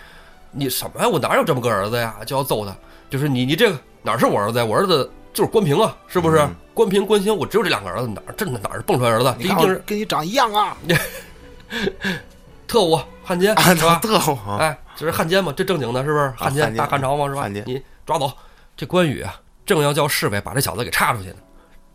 [0.52, 1.08] 你什么呀？
[1.08, 2.16] 我哪有这么个儿子呀？
[2.26, 2.74] 就要揍他，
[3.10, 4.66] 就是你你这个哪是我儿子呀？
[4.66, 6.38] 我儿子就是关平啊，是不是？
[6.40, 9.36] 嗯关平、关兴，我只有这两个儿子，哪儿这哪儿蹦出来儿子？
[9.40, 10.78] 一定是跟你长一样啊，
[12.68, 14.00] 特务汉奸，啊，是吧？
[14.02, 16.30] 特务啊，哎，这是汉奸嘛，这正经的，是不是？
[16.38, 17.42] 汉奸，大汉朝嘛，是吧？
[17.42, 18.32] 汉奸你抓走
[18.76, 21.38] 这关羽啊，正要叫侍卫把这小子给插出去呢，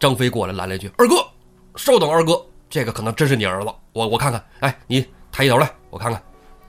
[0.01, 1.17] 张飞过来拦了一句：“二哥，
[1.77, 4.45] 稍等，二哥，这个可能真是你儿子，我我看看。
[4.61, 6.21] 哎，你抬起头来，我看看。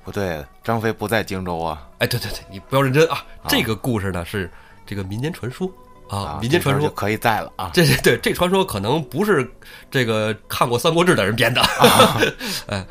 [0.04, 3.26] 不对，张飞不在荆州啊，哎，对对对，你不要认真啊。
[3.48, 4.52] 这个故事呢是
[4.86, 5.66] 这个民间传说
[6.10, 6.88] 啊啊，，民间传说。
[6.88, 9.50] 就可以在了啊，这这对这传说可能不是
[9.90, 11.62] 这个看过《三国志》的人编的，
[12.68, 12.86] 哎，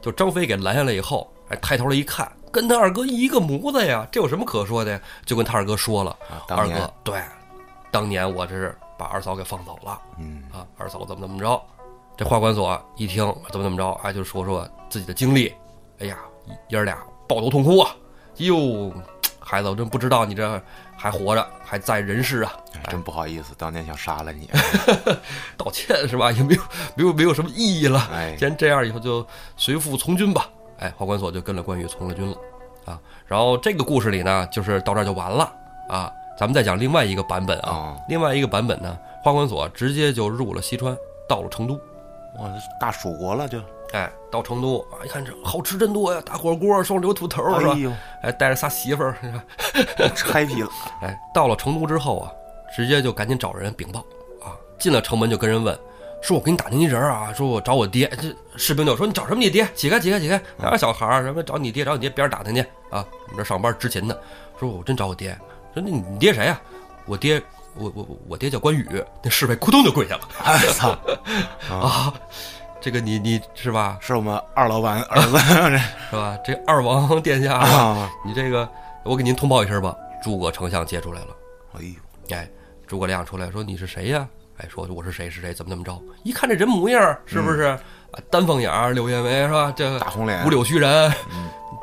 [0.00, 5.00] 就张飞给拦下来以后，哎，抬头来一看，跟他二哥一个模子呀，这有什么可说的呀？
[5.24, 7.20] 就跟他二哥说了，啊，二哥，对，
[7.90, 11.60] 当年我这是把二嫂给放走了嗯啊，二嫂怎么怎么着？
[12.16, 15.54] 这花管所一听怎么怎么着，哎，就说说自己的经历。
[16.00, 16.18] 哎呀，
[16.68, 17.94] 爷儿俩抱头痛哭啊！
[18.36, 18.92] 哟，
[19.40, 20.62] 孩子，我真不知道你这
[20.98, 22.52] 还活着，还在人世啊！
[22.74, 24.50] 哎真不好意思，当年想杀了你，
[25.56, 26.32] 道歉是吧？
[26.32, 26.62] 也没有
[26.96, 28.08] 没有没有什么意义了。
[28.12, 29.24] 哎既然这样，以后就
[29.56, 30.48] 随父从军吧。
[30.80, 32.36] 哎，花关锁就跟了关羽从了军了
[32.84, 32.98] 啊。
[33.26, 35.52] 然后这个故事里呢，就是到这儿就完了
[35.88, 36.12] 啊。
[36.36, 40.96] 咱们再讲另外一个版本啊，啊，另外一个版本呢，花关锁直接就入了西川，
[41.28, 41.74] 到了成都。
[42.38, 43.60] 哇，这大蜀国了就，
[43.92, 47.78] 哎，到成都啊，一看这好吃真多呀，大火锅、双流土头是吧哎？
[47.78, 49.16] 呦，哎，带着仨媳妇儿？
[50.14, 50.68] 嗨皮了，
[51.02, 52.30] 哎，到了成都之后啊，
[52.76, 54.00] 直接就赶紧找人禀报
[54.42, 55.78] 啊，进了城门就跟人问，
[56.20, 59.66] 说我给你打听一人啊，说我找我爹，这士兵就说你找什么你爹？
[59.74, 62.60] 起开起开起开，哪有小孩儿什么找你爹找你爹，别人打听去
[62.90, 64.20] 啊，我们这上班执勤的，
[64.60, 65.30] 说我真找我爹，
[65.72, 66.60] 说那你你爹谁呀、
[67.06, 67.42] 我爹。
[67.80, 70.98] 我我我爹叫关羽，那侍卫咕咚就跪下了哎操，
[71.70, 72.12] 啊！
[72.80, 75.38] 这个你你是吧是我们二老板儿子
[76.10, 76.38] 是吧？
[76.44, 78.68] 这二王殿下，啊，你这个
[79.04, 79.94] 我给您通报一声吧。
[80.22, 81.28] 诸葛丞相接出来了，
[81.74, 82.48] 哎呦，哎，
[82.86, 84.26] 诸葛亮出来说你是谁呀？
[84.58, 86.00] 哎，说我是谁是谁，怎么怎么着？
[86.24, 87.78] 一看这人模样，是不是、啊？
[88.30, 89.72] 丹凤眼儿，柳叶眉是吧？
[89.76, 91.12] 这大红脸五柳须人，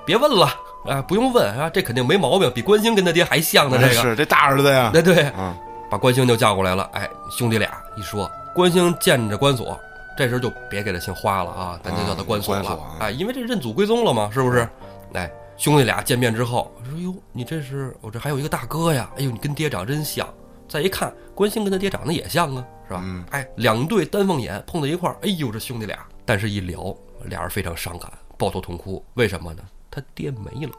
[0.06, 0.48] 别问了，
[0.86, 3.78] 啊，不用问啊，这肯定没毛病，比关兴跟他爹还像呢。
[3.78, 5.56] 这个，哎是这大儿子呀，对对，嗯，
[5.90, 6.90] 把关兴就叫过来了。
[6.94, 9.80] 哎，兄弟俩一说，关兴见着关索，
[10.18, 12.70] 这时候就别给他姓花了啊，咱就叫他关索了。
[12.70, 14.68] 啊哎，因为这认祖归宗了嘛，是不是？
[15.14, 19.10] 哎，兄弟俩见面之后说：“哟，你这是我这还有一个大哥呀！
[19.18, 20.28] 哎呦，你跟爹长真像。”
[20.68, 23.02] 再一看，关兴跟他爹长得也像啊，是吧？
[23.04, 26.96] 嗯哎，两对丹凤眼碰到一块儿，哎呦，这兄弟俩，但是一聊，
[27.26, 29.04] 俩人非常伤感，抱头痛哭。
[29.14, 29.62] 为什么呢？
[29.92, 30.72] 他爹没了。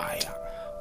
[0.00, 0.30] 哎呀，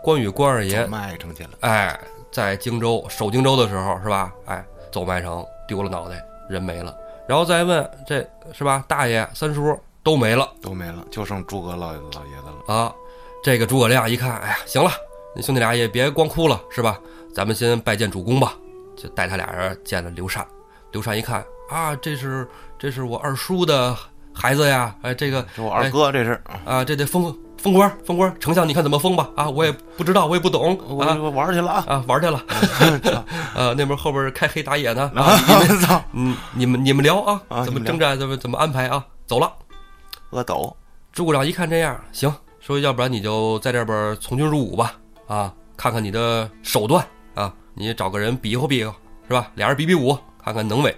[0.04, 2.00] 关羽关二爷走麦城去了，哎，
[2.32, 4.32] 在荆州守荆州的时候是吧？
[4.46, 6.96] 哎，走麦城丢了脑袋，人没了。
[7.28, 8.84] 然后再问这是吧？
[8.88, 12.94] 大爷三叔都没了，都没了，就剩诸葛老爷老爷子了啊。
[13.44, 14.90] 这个诸葛亮一看，哎呀，行了，
[15.36, 17.00] 你兄弟俩也别光哭了是吧？
[17.36, 18.54] 咱们先拜见主公吧，
[18.96, 20.46] 就带他俩人见了刘禅。
[20.92, 22.48] 刘禅一看啊，这是
[22.80, 23.96] 这是我二叔的
[24.34, 27.38] 孩子呀，哎，这个是我二哥这是啊，这得封。
[27.58, 29.30] 封官，封官，丞相，你看怎么封吧？
[29.36, 30.78] 啊，我也不知道，我也不懂。
[30.88, 32.44] 我我玩去了啊，啊，玩去了。
[33.56, 35.12] 呃， 那边后边开黑打野呢。
[35.16, 35.36] 啊，
[36.14, 39.06] 嗯，你们 你们聊啊，怎么征战，怎么怎么安排啊？
[39.26, 39.52] 走了。
[40.32, 40.76] 阿斗，
[41.12, 44.94] 诸葛亮一看这样，行，说要不然你就在这边从军入伍吧。
[45.28, 48.94] 啊，看看你的手段啊，你找个人比划比划，
[49.28, 49.52] 是吧？
[49.56, 50.96] 俩人比比武，看看能为。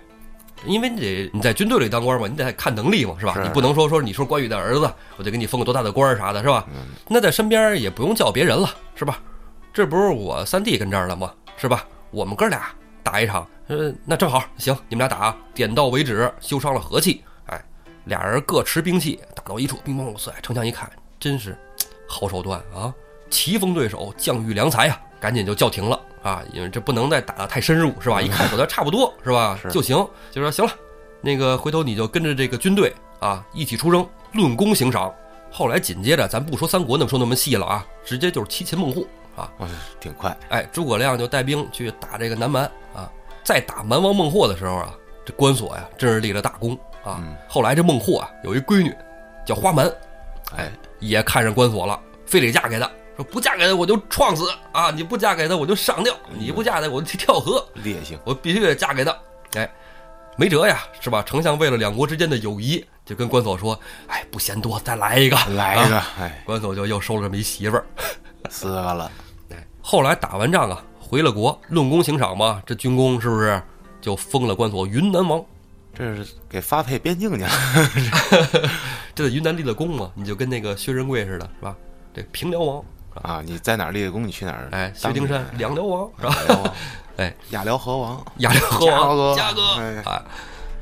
[0.66, 3.39] 因为你得你在军队里当官嘛，你得看能力嘛，是吧？
[3.41, 6.66] 你不能说说你说关羽的儿子，我就给你封个多大的官啥的，是吧？
[7.07, 9.20] 那在身边也不用叫别人了，是吧？
[9.72, 11.32] 这不是我三弟跟这儿了吗？
[11.57, 11.86] 是吧？
[12.12, 12.70] 我们哥俩
[13.03, 17.24] 打一场，呃，那正好行，你们俩打，点到为止，休伤了和气。
[17.45, 17.64] 哎，
[18.05, 20.34] 俩人各持兵器，打到一处，兵乓五四。
[20.41, 20.89] 丞相一看，
[21.20, 21.57] 真是
[22.07, 22.93] 好手段啊！
[23.30, 24.99] 棋逢对手，将遇良才啊！
[25.20, 25.99] 赶紧就叫停了。
[26.22, 28.22] 啊，因为这不能再打得太深入，是吧？
[28.22, 29.57] 一看手段差不多，是吧？
[29.72, 29.95] 就行，
[30.32, 30.72] 就说行了。
[31.22, 35.13] 那个回头你就跟着这个军队啊，一起出征，论功行赏。
[35.49, 39.05] 后来紧接着，咱不说三国那么说那么细了啊，直接就是七擒孟获
[39.36, 39.49] 啊，
[39.99, 40.36] 挺快。
[40.49, 43.09] 哎，诸葛亮就带兵去打这个南蛮啊，
[43.41, 44.93] 在打蛮王孟获的时候啊，
[45.26, 47.24] 这关索呀真是立了大功啊。
[47.47, 48.93] 后来这孟获啊有一闺女
[49.45, 49.89] 叫花蛮，
[50.57, 52.91] 哎，也看上关索了，非得嫁给他。
[53.20, 54.89] 说不嫁给他我就撞死啊！
[54.91, 57.67] 你不嫁给他我就上吊，你不嫁给他我就去跳河。
[57.84, 59.13] 烈性，我必须得嫁给他。
[59.55, 59.70] 哎，
[60.38, 61.22] 没辙呀，是吧？
[61.28, 67.86] 丞相为了两国之间的友谊，就跟关索说：“哎，不嫌多，再来一个，来一个。”哎，关索就又收了这么一媳妇儿，
[68.49, 69.11] 四个了。
[69.51, 73.61] 哎，后来打完仗啊，回了国，论功行赏嘛，这军功是不是
[73.99, 75.43] 就封了关索云南王？
[75.93, 77.51] 这是给发配边境去了。
[79.13, 80.09] 这在云南立了功嘛？
[80.15, 81.76] 你就跟那个薛仁贵似的，是吧？
[82.13, 82.82] 这平辽王。
[83.24, 83.41] 啊！
[83.45, 84.26] 你在哪儿立的功？
[84.28, 84.67] 你去哪儿？
[84.72, 86.74] 哎，薛丁山两辽王是吧？
[87.17, 90.22] 哎，亚辽河王，亚辽河王，嘉哥，哎，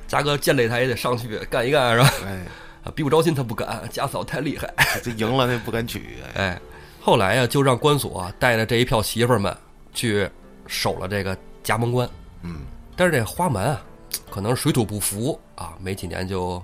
[0.08, 2.14] 嘉哥建擂台也得上去干一干是吧？
[2.26, 2.46] 哎，
[2.94, 4.72] 比武招亲他不敢，家嫂太厉害，
[5.04, 6.20] 这赢了他不敢娶。
[6.36, 6.60] 哎，
[7.02, 9.56] 后来呀，就让关索带着这一票媳妇儿们
[9.94, 10.30] 去
[10.68, 12.08] 守了这个夹门关。
[12.44, 12.62] 嗯，
[12.96, 13.82] 但是这花蛮啊，
[14.30, 16.64] 可能水土不服啊，没几年就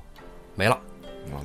[0.53, 0.77] 没了。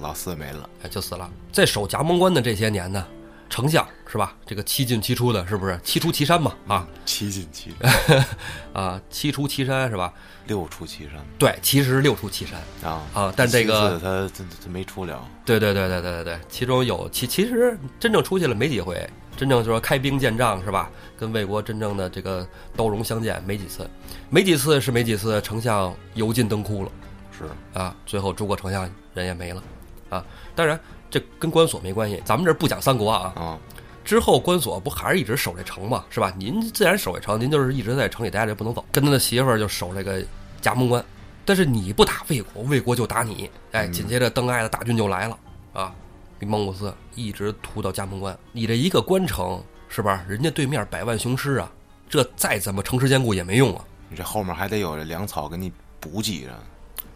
[0.02, 1.30] 老四没了，哎，就死了。
[1.50, 3.06] 在守夹门关的这些年呢。
[3.48, 4.34] 丞相是吧？
[4.46, 6.54] 这个七进七出的，是不是七出祁山嘛？
[6.66, 7.74] 啊，七进七，
[8.72, 10.12] 啊，七出祁山是吧？
[10.46, 13.32] 六出祁山，对，其实是六出祁山啊啊！
[13.36, 15.22] 但这个他他他没出了。
[15.44, 18.94] 对对对对对对对，其中有其其实真正出去了没几回，
[19.36, 20.90] 真正就说开兵见仗是吧？
[21.18, 23.88] 跟魏国真正的这个刀戎相见没几次，
[24.30, 26.90] 没几次是没几次，丞相油尽灯枯了，
[27.30, 27.44] 是
[27.78, 29.62] 啊，最后诸葛丞相人也没了，
[30.10, 30.24] 啊，
[30.54, 30.78] 当然。
[31.10, 33.32] 这跟关索没关系，咱们这不讲三国啊。
[33.36, 33.58] 啊，
[34.04, 36.04] 之后关索不还是一直守这城吗？
[36.10, 36.32] 是吧？
[36.36, 38.84] 您自然守这城，您就是一直在城里待着，不能走。
[38.90, 40.24] 跟他的媳妇儿就守这个
[40.60, 41.04] 夹门关，
[41.44, 43.50] 但是你不打魏国，魏国就打你。
[43.72, 45.38] 哎，紧接着邓艾的大军就来了
[45.72, 45.94] 啊，
[46.38, 48.36] 兵蒙古斯一直突到夹门关。
[48.52, 50.24] 你这一个关城是吧？
[50.28, 51.70] 人家对面百万雄师啊，
[52.08, 53.84] 这再怎么城池坚固也没用啊。
[54.08, 56.50] 你这后面还得有这粮草给你补给着。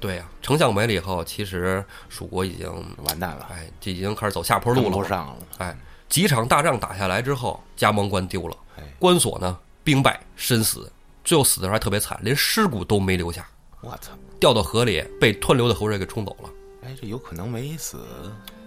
[0.03, 2.69] 对呀，丞相没了以后，其实蜀国已经
[3.05, 4.91] 完蛋了，哎，就已经开始走下坡路了。
[4.91, 5.79] 不上了，哎，
[6.09, 8.57] 几场大仗打下来之后，葭萌关丢了，
[8.99, 10.91] 关索呢兵败身死，
[11.23, 13.47] 最后死的时候还特别惨，连尸骨都没留下。
[13.81, 16.51] 我操，掉到河里，被湍流的河水给冲走了。
[16.83, 18.05] 哎，这有可能没死，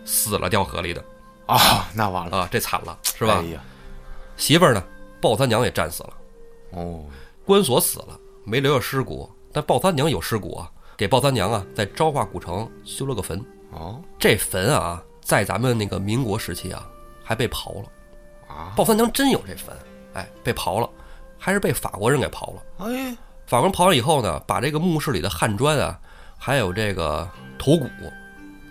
[0.05, 1.03] 死了掉河里的。
[1.47, 3.39] 啊，那完了啊，这惨了，是吧？
[3.41, 3.61] 哎呀，
[4.37, 4.81] 媳妇儿呢？
[5.21, 6.13] 鲍三娘也战死了。
[6.71, 7.03] 哦，
[7.45, 10.71] 关索死了，没留下尸骨，但鲍三娘有尸骨啊。
[10.97, 13.43] 给鲍三娘啊，在昭化古城修了个坟。
[13.71, 16.87] 哦，这坟啊，在咱们那个民国时期啊，
[17.23, 17.89] 还被刨了。
[18.47, 19.75] 啊，鲍三娘真有这坟，
[20.13, 20.89] 哎，被刨了，
[21.37, 22.63] 还是被法国人给刨了。
[22.77, 25.99] 哎，法国人刨了以后呢，把这个墓室里的汉砖啊，
[26.37, 27.89] 还有这个头骨，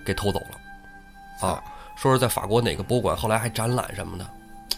[0.06, 1.46] 给偷走了。
[1.46, 1.62] 啊，
[1.96, 4.26] 说是在法国哪个博物馆，后来还展览什么的。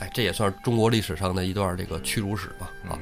[0.00, 2.72] 哎，这也算是中国历史上的一段这个屈辱史吧。
[2.88, 2.98] 啊，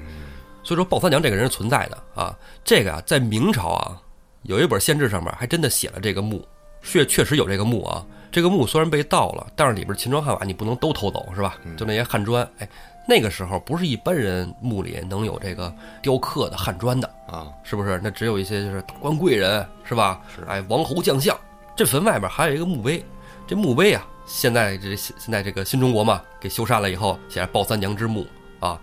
[0.63, 2.37] 所以说鲍三娘这个人是存在的啊。
[2.63, 3.99] 这个啊，在明朝啊。
[4.45, 6.47] 有一本县志上面还真的写了这个墓，
[6.83, 8.05] 确确实有这个墓啊。
[8.31, 11.57] 这个墓虽然被盗了，但是里边秦砖汉瓦你不能都偷走是吧？
[11.77, 12.69] 就那些汉砖，哎，
[13.09, 15.73] 那个时候不是一般人墓里能有这个
[16.03, 18.01] 雕刻的汉砖的啊，是不是？
[18.03, 20.21] 那只有一些就是达官贵人是吧？
[20.35, 21.39] 是，哎，王侯将相。
[21.77, 23.05] 这坟外边还有一个墓碑，
[23.47, 28.27] 这墓碑啊，现在这现现在这个新中国嘛，给修缮了以后写着“鲍三娘之墓”
[28.61, 28.79] 啊。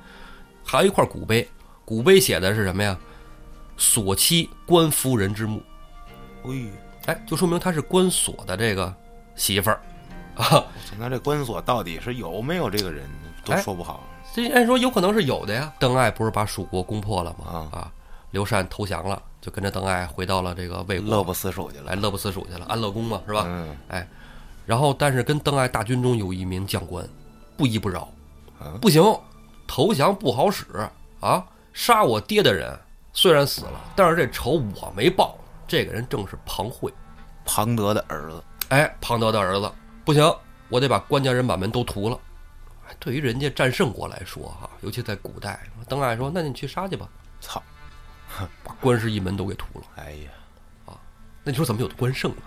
[0.64, 1.45] 还有一块古碑，
[1.84, 2.97] 古碑写的是什么呀？
[3.82, 5.62] 锁妻关夫人之墓。
[7.08, 8.94] 哎就说明他是关锁的这个
[9.36, 9.82] 媳妇儿
[10.36, 10.64] 啊。
[11.00, 13.10] 那这关锁到底是有没有这个人，
[13.44, 14.04] 都哎说不好。
[14.36, 15.74] 这按说有可能是有的呀。
[15.80, 17.68] 邓艾不是把蜀国攻破了吗？
[17.74, 17.92] 啊啊，
[18.30, 23.46] 刘禅投降了，就跟着邓艾回到了这个魏国，乐不思蜀去了来，乐不思蜀去了，安乐宫嘛，是吧？
[23.48, 24.08] 嗯，哎，
[24.68, 27.04] 然后但是跟邓艾大军中有一名将官
[27.58, 28.08] 不依不饶
[28.62, 29.04] 嗯，不行，
[29.68, 30.66] 投降不好使
[31.20, 31.44] 啊！
[31.74, 32.78] 杀我爹的人
[33.14, 35.38] 虽然死了，但是这仇我没报。
[35.68, 36.93] 这个人正是庞会，
[37.45, 38.43] 庞德的儿子。
[38.70, 39.72] 哎，庞德的儿子，
[40.03, 40.24] 不行，
[40.70, 42.20] 我得把关家人把门都屠了。
[42.88, 47.07] 哎，对于人家战胜国来说，哈，尤其在古代，邓艾说：“那你去杀去吧，
[47.39, 47.62] 操！
[48.64, 49.86] 把关氏一门都给屠了。
[49.95, 50.32] 哎呀，”
[50.88, 50.99] 啊
[51.43, 52.41] 那你说怎么有的关胜呢？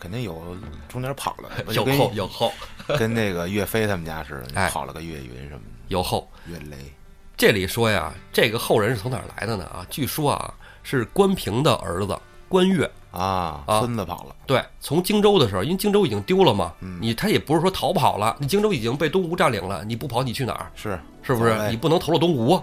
[0.00, 0.56] 肯定有
[0.88, 2.52] 中间跑了， 有后有后
[2.86, 6.30] 跟跟那个岳飞他们家似哎的， 跑了个岳云什么的，有后。
[6.46, 6.92] 岳雷。
[7.36, 9.64] 这里说呀，这个后人是从哪儿来的呢？
[9.64, 12.18] 啊，据说啊是关平的儿子
[12.48, 12.90] 关岳。
[13.10, 20.68] 啊，啊孙子跑了，对，从荆州的时候，因为荆州已经丢了嘛，你他也不是说逃跑了，你荆州已经被东吴占领了，你不跑你去哪儿？
[20.74, 21.52] 是是不是？
[21.52, 22.60] 哎你不能投了东吴，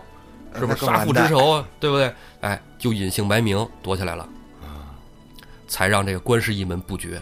[0.53, 1.65] 是不是杀父之仇啊？
[1.79, 2.13] 对不对？
[2.41, 4.27] 哎，就隐姓埋名躲起来了，
[5.69, 7.21] 才让这个关氏一门不绝。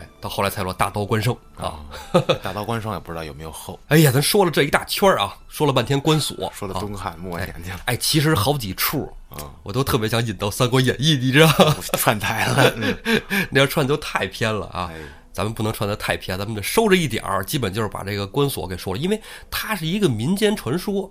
[0.00, 1.80] 哎，到后来才说大刀关胜啊。
[2.42, 11.76] 大刀关胜也不知道有没有后，哎呀，咱说了这一大圈儿啊，说了半天关锁，说了啊东汉末年去了，哎，其实好几处啊，我都特别想引到《三国演义》，你知道吗？
[11.98, 12.72] 串台了。
[12.76, 12.96] 嗯
[13.50, 14.98] 那要串就太偏了啊哎！
[15.32, 19.20] 咱们不能串得太偏，咱们得收着一点儿，基本就是把这个关锁给说了，因为
[19.50, 21.10] 它是一个民间传说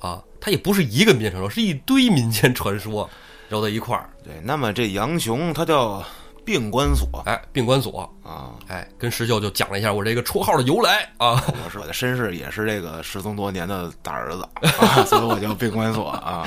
[0.00, 3.08] 啊，它也不是一个民间传说，是一堆民间传说
[3.48, 4.10] 揉在一块儿。
[4.24, 6.04] 对，那么这杨雄他叫
[6.50, 11.40] 并关所哎，病关所，啊，哎，跟石秀就讲了一下我这个绰号的由来啊。
[11.64, 14.42] 我是我的身世也是这个失踪多年的大儿子
[14.80, 16.44] 啊，所以我叫病关所啊。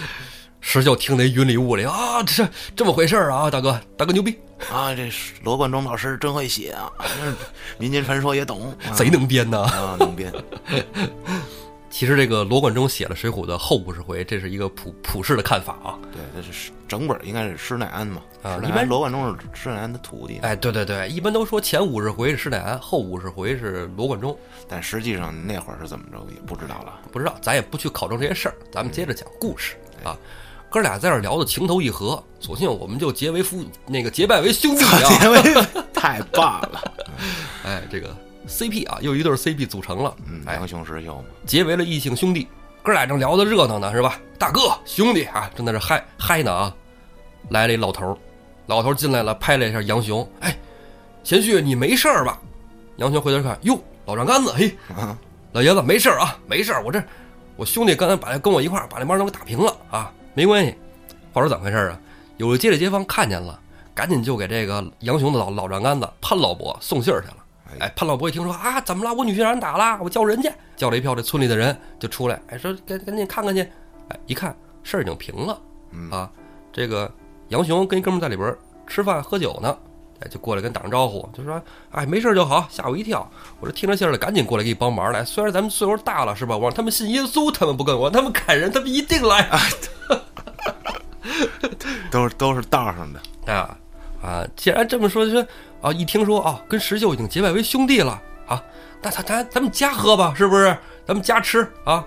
[0.62, 4.34] 石秀听得云里雾里啊，这这么回事啊，大哥，大哥牛逼，
[4.72, 6.90] 啊，这是罗贯中老师真会写啊，
[7.76, 9.58] 民间传说也懂，啊贼能编呐。
[9.58, 10.32] 啊，能编。
[11.94, 15.96] 其实这个罗贯中写了《水浒》的后五十回，这是一个普普世的看法啊。
[16.12, 24.36] 对，这是整本应该是施耐庵嘛，啊一般罗贯中是施耐庵的徒弟，哎，对对对，一般都说前五十回是施耐庵，后五十回是罗贯中。
[24.68, 26.98] 但实际上那会儿是怎么着也不知道了。
[27.12, 30.18] 不知道，咱也不去考证这些事儿，咱们接着讲故事啊。
[30.68, 34.84] 哥俩在这儿聊的情投意合，索性我们就结为夫，那个结拜为兄弟
[35.94, 36.92] 太棒了，
[37.64, 38.12] 哎，这个
[38.48, 42.46] CP 啊，又一对 CP 组成了，嗯，哎，杨雄师秀嘛，结为了异姓兄弟。
[42.82, 44.20] 哥俩正聊得热闹呢，是吧？
[44.38, 46.76] 大哥，兄弟啊，正在这嗨嗨呢啊！
[47.48, 48.18] 来了一老头儿，
[48.66, 50.54] 老头儿进来了，拍了一下杨雄，哎，
[51.22, 52.38] 贤婿你没事儿吧？
[52.96, 55.18] 杨雄回头看，哟，老丈杆子，嘿， 啊
[55.52, 57.02] 老爷子没事儿啊，没事儿，我这
[57.56, 60.74] 我兄弟刚才把跟我一块儿把那帮人都给打平了啊，没关系。
[61.32, 62.00] 话说怎么回事儿啊？
[62.36, 63.58] 有个街里街坊看见了，
[63.94, 67.36] 赶紧就给这个杨雄的老老丈杆子潘老伯送信儿去了。
[67.80, 69.12] 哎，潘老伯一听说啊，怎么了？
[69.12, 73.62] 我女婿让人打了，我叫人去，叫了一票这村里的人就出来，哎，说赶赶紧看看去。
[74.08, 75.58] 哎，一看事儿已经平了，
[76.10, 76.30] 啊，
[76.72, 77.10] 这个
[77.48, 79.76] 杨雄跟一哥们儿在里边儿吃饭喝酒呢，
[80.20, 81.60] 哎，就过来跟打声招呼，就说
[81.90, 83.28] 哎没事儿就好，吓我一跳。
[83.60, 85.24] 我这听着信儿了，赶紧过来给你帮忙来。
[85.24, 86.56] 虽然咱们岁数大了是吧？
[86.56, 89.48] 我让他们信耶稣，他们不跟我，他们砍人，他们一定来。
[92.10, 93.20] 都是都是道上的，
[93.52, 93.76] 啊
[94.24, 94.46] 啊！
[94.56, 95.46] 既然这么说，就说
[95.82, 98.62] 啊，一听说啊，跟石秀已经结拜为兄弟了啊，
[99.02, 100.76] 那咱咱咱们家喝吧，是不是？
[101.06, 102.02] 咱们家吃啊，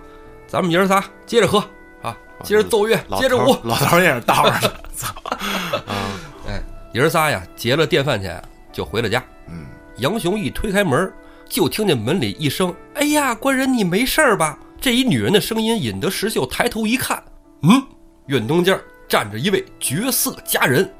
[0.47, 1.59] 咱们爷儿仨接着喝
[2.01, 3.55] 啊，接着奏乐，接着舞。
[3.63, 5.13] 老头儿也是道上的，操，
[6.49, 6.59] 哎，
[6.93, 8.41] 爷儿仨呀，结了电饭钱
[8.73, 9.23] 就回了家。
[9.47, 11.13] 嗯，杨雄一推开门，
[11.47, 17.23] 就听见门里一声：“哎呀，官人你没事儿吧？”这一女人的声音引得石秀抬头一看，
[17.61, 17.81] 嗯，
[18.27, 20.91] 院东间站着一位绝色佳人，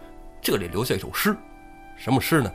[0.47, 1.35] 这里留下一首诗，
[1.97, 2.49] 什么诗呢？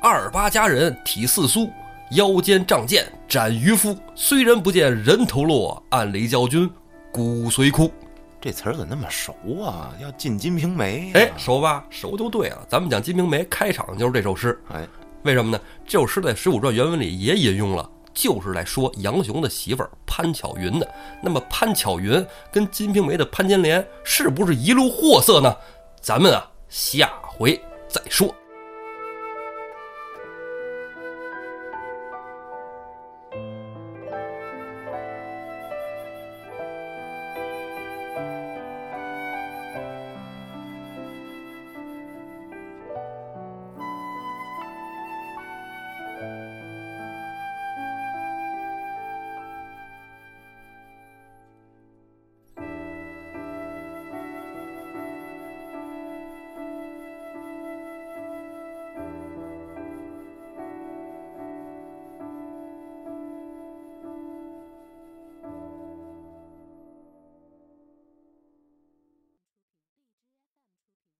[0.00, 1.70] 二八佳人体似酥，
[2.12, 3.94] 腰间仗剑斩渔夫。
[4.14, 6.66] 虽然不见人头落，暗里教君
[7.12, 7.92] 骨髓枯。
[8.40, 9.92] 这词儿怎么那么熟啊？
[10.00, 11.84] 要进《金瓶梅》哎，熟吧？
[11.90, 12.64] 熟就对了。
[12.70, 14.88] 咱们讲《金瓶梅》开场就是这首诗，哎，
[15.22, 15.60] 为什么呢？
[15.86, 20.90] 这首诗在《水浒传》原文里也引用了，就是来说杨雄的媳妇儿潘巧云的。
[21.22, 22.12] 那么潘巧云
[22.50, 25.54] 跟《金瓶梅》的潘金莲是不是一路货色呢？
[26.00, 28.34] 咱们啊，下回再说。